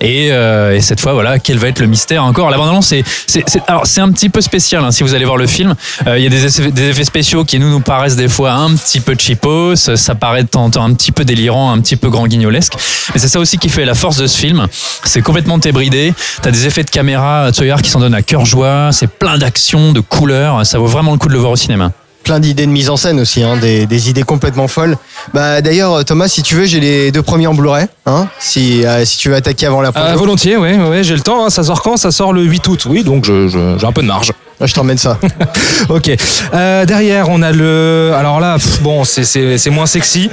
[0.00, 2.50] Et, euh, et cette fois, voilà, quel va être le mystère encore?
[2.50, 2.94] La bande-annonce,
[3.26, 5.74] c'est, alors c'est un petit peu spécial hein, si vous allez voir le film.
[6.06, 8.52] Euh, Il y a des effets, des effets spéciaux qui nous nous paraissent des fois
[8.52, 11.80] un petit peu cheapos, ça paraît de temps en temps un petit peu délirant, un
[11.80, 12.72] petit peu grand guignolesque.
[13.12, 14.66] Mais c'est ça aussi qui fait la force de ce film.
[15.04, 16.14] C'est complètement débridé.
[16.42, 18.90] T'as des effets de caméra, Tsoyar qui s'en donne à cœur joie.
[18.92, 20.64] C'est plein d'actions, de couleurs.
[20.64, 21.92] Ça vaut vraiment le coup de le voir au cinéma.
[22.22, 24.96] Plein d'idées de mise en scène aussi, hein, des, des idées complètement folles.
[25.34, 29.04] Bah d'ailleurs Thomas, si tu veux, j'ai les deux premiers en Blu-ray, hein, si euh,
[29.04, 30.16] si tu veux attaquer avant la Euh, prochaine.
[30.16, 31.44] volontiers, ouais, ouais, j'ai le temps.
[31.44, 31.50] hein.
[31.50, 31.96] Ça sort quand?
[31.96, 32.86] Ça sort le 8 août.
[32.88, 34.32] Oui, donc je- je- j'ai un peu de marge.
[34.62, 35.18] je t'emmène ça.
[35.88, 36.10] Ok.
[36.52, 38.12] Euh, derrière, on a le.
[38.14, 40.28] Alors là, pff, bon, c'est- moins sexy.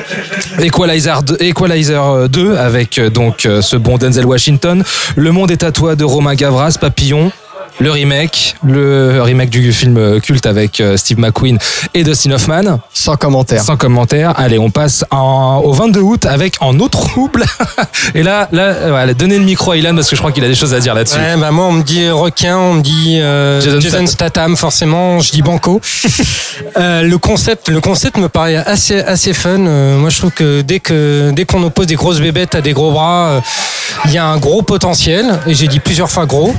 [0.59, 4.83] Equalizer 2, Equalizer euh, 2 avec euh, donc euh, ce bon Denzel Washington.
[5.15, 7.31] Le monde est à toi de Romain Gavras, Papillon.
[7.79, 11.59] Le remake, le remake du film culte avec euh, Steve McQueen
[11.93, 12.79] et Dustin Hoffman.
[12.91, 13.61] Sans commentaire.
[13.61, 14.33] Sans commentaire.
[14.35, 17.45] Allez, on passe en- au 22 août avec En eau trouble.
[18.15, 20.43] et là, là, euh, voilà, donnez le micro à Ilan parce que je crois qu'il
[20.43, 21.19] a des choses à dire là-dessus.
[21.19, 25.19] Ouais, bah moi on me dit requin, on me dit euh, Jason Jason, Statham, forcément,
[25.19, 25.79] je dis banco.
[26.75, 29.59] Euh, le concept, le concept me paraît assez assez fun.
[29.59, 32.73] Euh, moi je trouve que dès que dès qu'on oppose des grosses bébêtes à des
[32.73, 33.41] gros bras, euh,
[34.05, 35.25] il y a un gros potentiel.
[35.45, 36.53] Et j'ai dit plusieurs fois gros.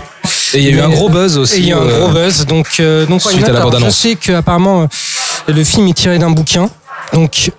[0.55, 1.57] Et il y a eu un gros buzz aussi.
[1.57, 2.46] Et il y a un euh, gros buzz.
[2.46, 3.94] Donc euh, donc suite à la Alors, bande-annonce.
[3.94, 4.86] Je sais qu'apparemment euh,
[5.53, 6.68] le film est tiré d'un bouquin.
[7.12, 7.51] Donc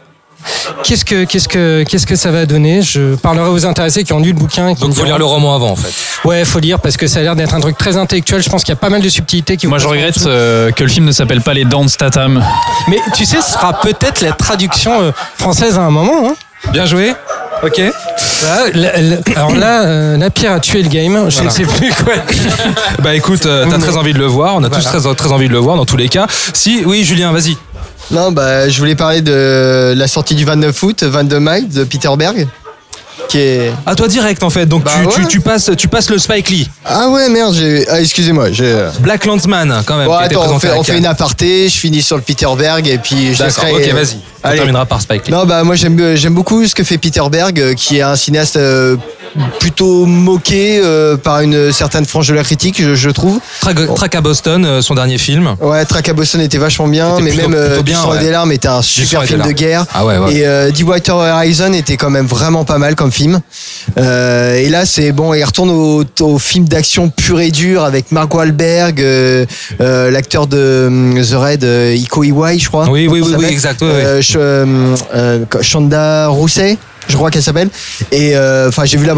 [0.83, 2.81] Qu'est-ce que qu'est-ce que qu'est-ce que ça va donner?
[2.81, 4.69] Je parlerai aux intéressés qui ont lu le bouquin.
[4.69, 5.91] et qui Donc faut diront- lire le roman avant en fait.
[6.27, 8.41] Ouais, faut lire parce que ça a l'air d'être un truc très intellectuel.
[8.41, 9.67] Je pense qu'il y a pas mal de subtilités qui.
[9.67, 12.43] Moi, je regrette euh, que le film ne s'appelle pas Les Dents de Statham.
[12.87, 16.29] Mais tu sais, ce sera peut-être la traduction euh, française à un moment.
[16.29, 16.35] Hein.
[16.71, 17.13] Bien joué.
[17.63, 17.81] Ok.
[18.41, 21.29] Voilà, la- la- alors là, euh, la pierre a tué le game.
[21.29, 21.49] Je Voilà.
[21.49, 22.13] ne sais plus quoi.
[22.99, 24.55] Bah écoute, euh, t'as très envie de le voir.
[24.55, 26.27] On a tous très, très envie de le voir dans tous les cas.
[26.53, 27.57] Si, oui, Julien, vas-y.
[28.11, 32.09] Non, bah, je voulais parler de la sortie du 29 août, 22 mai de Peter
[32.17, 32.47] Berg.
[33.27, 33.71] Qui est...
[33.85, 34.65] À toi direct en fait.
[34.65, 35.13] Donc Bah tu, ouais.
[35.15, 36.69] tu, tu passes, tu passes le Spike Lee.
[36.85, 37.87] Ah ouais, merde, j'ai.
[37.89, 38.75] Ah, excusez-moi, j'ai.
[39.01, 40.07] Black Landsman quand même.
[40.07, 42.97] Bon, attends, on fait, on fait une aparté, je finis sur le Peter Berg et
[42.97, 43.65] puis je D'accord.
[43.73, 44.17] Ok, vas-y.
[44.43, 45.33] On terminera par Spike Lee.
[45.33, 48.15] Non, bah moi j'aime j'aime beaucoup ce que fait Peter Berg, euh, qui est un
[48.15, 48.95] cinéaste euh,
[49.59, 53.39] plutôt moqué euh, par une certaine frange de la critique, je, je trouve.
[53.61, 55.55] Track, Track à Boston, euh, son dernier film.
[55.59, 58.19] Ouais, Track à Boston était vachement bien, Était mais plutôt- même euh, plutôt bien, ouais.
[58.19, 59.85] des larmes était un super film de guerre.
[59.93, 60.33] Ah ouais, ouais.
[60.35, 63.39] Et euh, Deepwater Horizon était quand même vraiment pas mal comme film.
[63.97, 68.11] Euh, et là, c'est bon, il retourne au, au film d'action pur et dur avec
[68.11, 69.45] Mark Wahlberg, euh,
[69.81, 72.89] euh, l'acteur de hum, The Raid, euh, Iko Iwai, je crois.
[72.89, 73.81] Oui, oui, oui, oui, exact.
[73.81, 73.87] ouais.
[73.87, 77.69] Euh, Ch- euh, euh, Shonda Rousset, je crois qu'elle s'appelle.
[78.11, 79.15] Et euh, enfin, j'ai vu la.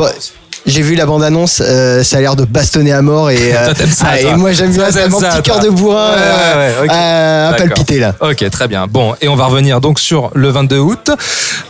[0.67, 3.73] J'ai vu la bande-annonce, euh, ça a l'air de bastonner à mort et, euh, Toi,
[3.73, 6.73] t'aimes ça, ah, et moi j'aime bien ça, mon petit cœur de bourrin Ouais, euh,
[6.73, 6.91] ouais, ouais, ok.
[6.93, 8.13] à- palpiter là.
[8.21, 8.85] Ok, très bien.
[8.87, 11.09] Bon, et on va revenir donc sur le 22 août.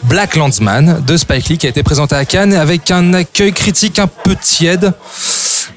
[0.04, 3.98] Black Landsman de Spike Lee qui a été présenté à Cannes avec un accueil critique
[3.98, 4.92] un peu tiède.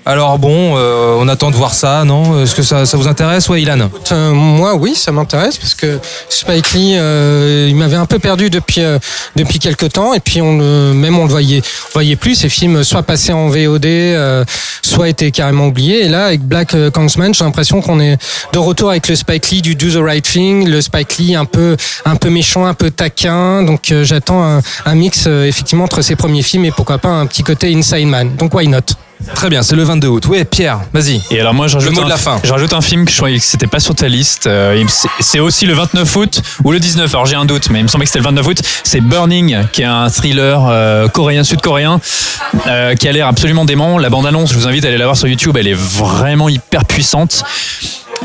[0.06, 2.42] Alors bon, euh, on attend de voir ça, non?
[2.42, 5.98] Est-ce que ça, ça vous intéresse, ouais, Ilan Euh, moi, oui, ça m'intéresse parce que
[6.28, 8.98] Spike Lee, euh, il m'avait un peu perdu depuis euh,
[9.34, 12.34] depuis quelques temps et puis on le, même on le voyait, on voyait plus.
[12.34, 14.44] Ces films soit passaient en VOD, euh,
[14.82, 16.04] soit étaient carrément oubliés.
[16.04, 18.18] Et là, avec Black euh, Klansman, j'ai l'impression qu'on est
[18.52, 21.46] de retour avec le Spike Lee du Do the Right Thing, le Spike Lee un
[21.46, 23.62] peu un peu méchant, un peu taquin.
[23.62, 27.08] Donc euh, j'attends un, un mix euh, effectivement entre ses premiers films et pourquoi pas
[27.08, 28.36] un petit côté Inside Man.
[28.36, 28.80] Donc why not?
[29.34, 30.26] Très bien, c'est le 22 août.
[30.26, 31.20] Ouais, Pierre, vas-y.
[31.30, 32.40] Et alors moi, je rajoute mot de un, la fin.
[32.42, 34.46] je rajoute un film que je croyais que c'était pas sur ta liste.
[34.46, 34.84] Euh,
[35.20, 37.12] c'est- aussi le 29 août ou le 19.
[37.14, 38.58] Alors j'ai un doute, mais il me semblait que c'était le 29 août.
[38.84, 42.00] C'est Burning, qui est un thriller euh, coréen, sud-coréen,
[42.66, 43.98] euh, qui a l'air absolument dément.
[43.98, 45.56] La bande-annonce, je vous invite à aller la voir sur YouTube.
[45.58, 47.42] Elle est vraiment hyper puissante.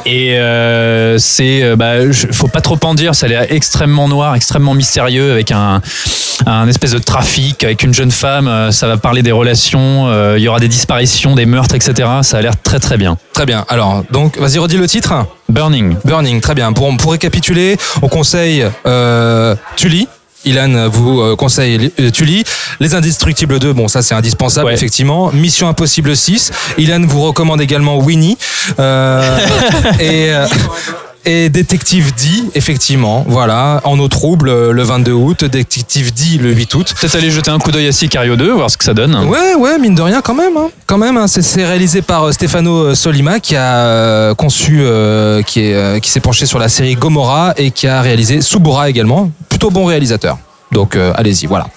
[0.06, 1.96] Et euh, c'est, bah,
[2.32, 3.14] faut pas trop en dire.
[3.16, 5.82] Ça a l'air extrêmement noir, extrêmement mystérieux, avec un,
[6.46, 8.72] un espèce de trafic avec une jeune femme.
[8.72, 10.08] Ça va parler des relations.
[10.08, 10.89] euh, Il y aura des disparitions,
[11.36, 12.10] des meurtres, etc.
[12.24, 13.18] Ça a l'air très très bien.
[13.34, 13.64] Très bien.
[13.70, 15.14] Alors, donc, vas-y, redis le titre.
[15.48, 15.96] Burning.
[16.04, 16.74] Burning, très bien.
[16.74, 20.08] Pour, pour récapituler, on conseille euh, Tully.
[20.46, 22.44] Ilan vous euh, conseille euh, Tully.
[22.80, 24.74] Les Indestructibles 2, bon ça c'est indispensable Ouais.
[24.74, 25.32] effectivement.
[25.34, 26.52] Mission Impossible 6.
[26.78, 28.38] Ilan vous recommande également Winnie.
[28.80, 29.38] Euh,
[30.00, 30.48] et, euh,
[31.26, 32.24] et Détective D,
[32.56, 33.26] effectivement.
[33.28, 35.44] Voilà, en eau trouble euh, le 22 août.
[35.46, 36.96] Détective D le 8 août.
[37.00, 39.16] Peut-être aller jeter un coup d'œil à Sicario 2, voir ce que ça donne.
[39.28, 40.56] Ouais, ouais, mine de rien quand même.
[40.58, 40.70] hein.
[40.86, 45.62] Quand même, hein, c'est, réalisé par euh, Stefano Solima qui a euh, conçu, euh, qui,
[45.62, 49.30] est, euh, qui s'est penché sur la série Gomorrah et qui a réalisé Subura également.
[49.50, 50.38] Plutôt bon réalisateur.
[50.72, 51.68] Donc euh, allez-y, voilà.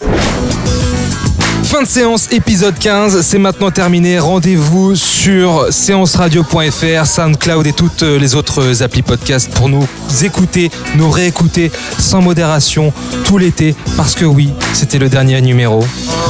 [1.72, 4.18] Fin de séance, épisode 15, c'est maintenant terminé.
[4.18, 9.88] Rendez-vous sur séanceradio.fr, SoundCloud et toutes les autres applis podcast pour nous
[10.22, 12.92] écouter, nous réécouter sans modération
[13.24, 13.74] tout l'été.
[13.96, 15.82] Parce que oui, c'était le dernier numéro.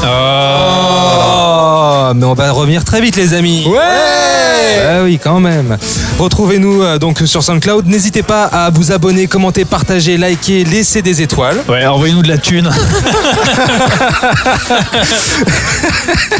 [0.04, 3.64] Oh, mais on va revenir très vite, les amis.
[3.66, 3.78] Ouais.
[4.88, 5.76] Ah oui, quand même.
[6.18, 7.86] Retrouvez-nous euh, donc sur SoundCloud.
[7.86, 11.56] N'hésitez pas à vous abonner, commenter, partager, liker, laisser des étoiles.
[11.68, 12.70] Ouais, envoyez-nous de la thune.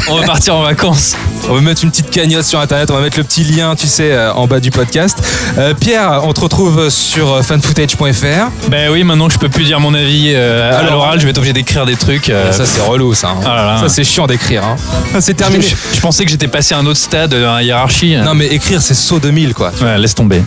[0.09, 1.15] On va partir en vacances.
[1.49, 3.87] On va mettre une petite cagnotte sur internet, on va mettre le petit lien, tu
[3.87, 5.17] sais, euh, en bas du podcast.
[5.57, 8.49] Euh, Pierre, on te retrouve sur fanfootage.fr.
[8.69, 11.25] Ben oui, maintenant que je peux plus dire mon avis euh, à Alors- l'oral, je
[11.25, 12.29] vais être obligé d'écrire des trucs.
[12.29, 13.29] euh, Ça, c'est relou, ça.
[13.29, 13.41] hein.
[13.53, 13.77] Ah là là.
[13.81, 14.63] Ça, c'est chiant d'écrire.
[14.63, 14.75] Hein.
[15.19, 15.61] C'est terminé.
[15.63, 18.15] je, je pensais que j'étais passé à un autre stade dans la hiérarchie.
[18.15, 19.71] Non, mais écrire, c'est saut 2000, quoi.
[19.79, 20.41] Ouais, laisse tomber.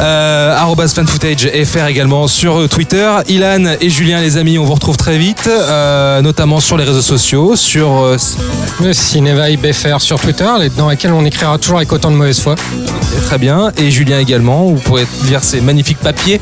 [0.00, 3.08] Euh, arrobas fanfootage.fr également sur euh, Twitter.
[3.28, 7.00] Ilan et Julien, les amis, on vous retrouve très vite, euh, notamment sur les réseaux
[7.00, 8.16] sociaux, sur euh,
[9.72, 12.56] FR sur Twitter, dans laquelle on écrira toujours avec autant de mauvaise foi.
[13.26, 14.64] très bien, et Julien également.
[14.66, 16.40] Vous pourrez lire ces magnifiques papiers.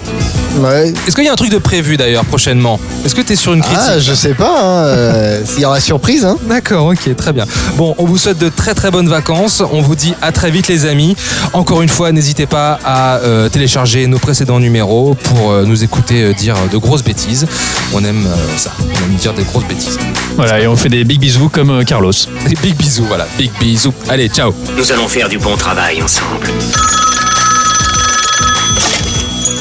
[0.56, 0.92] Ouais.
[1.06, 2.80] Est-ce qu'il y a un truc de prévu d'ailleurs prochainement?
[3.04, 3.80] Est-ce que tu es sur une critique?
[3.88, 4.60] Ah, je sais pas.
[4.62, 4.84] Hein.
[4.86, 6.24] euh, S'il y aura surprise.
[6.24, 6.38] Hein.
[6.48, 7.44] D'accord, ok, très bien.
[7.76, 9.62] Bon, on vous souhaite de très très bonnes vacances.
[9.72, 11.14] On vous dit à très vite, les amis.
[11.52, 16.22] Encore une fois, n'hésitez pas à euh, télécharger nos précédents numéros pour euh, nous écouter
[16.24, 17.46] euh, dire de grosses bêtises.
[17.92, 18.70] On aime euh, ça.
[18.80, 19.98] On aime dire des grosses bêtises.
[20.36, 22.12] Voilà, et on fait des big bisous comme euh, Carlos.
[22.48, 23.26] Des big bisous, voilà.
[23.36, 23.92] Big bisous.
[24.08, 24.54] Allez, ciao.
[24.76, 26.48] Nous allons faire du bon travail ensemble.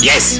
[0.01, 0.39] Yes.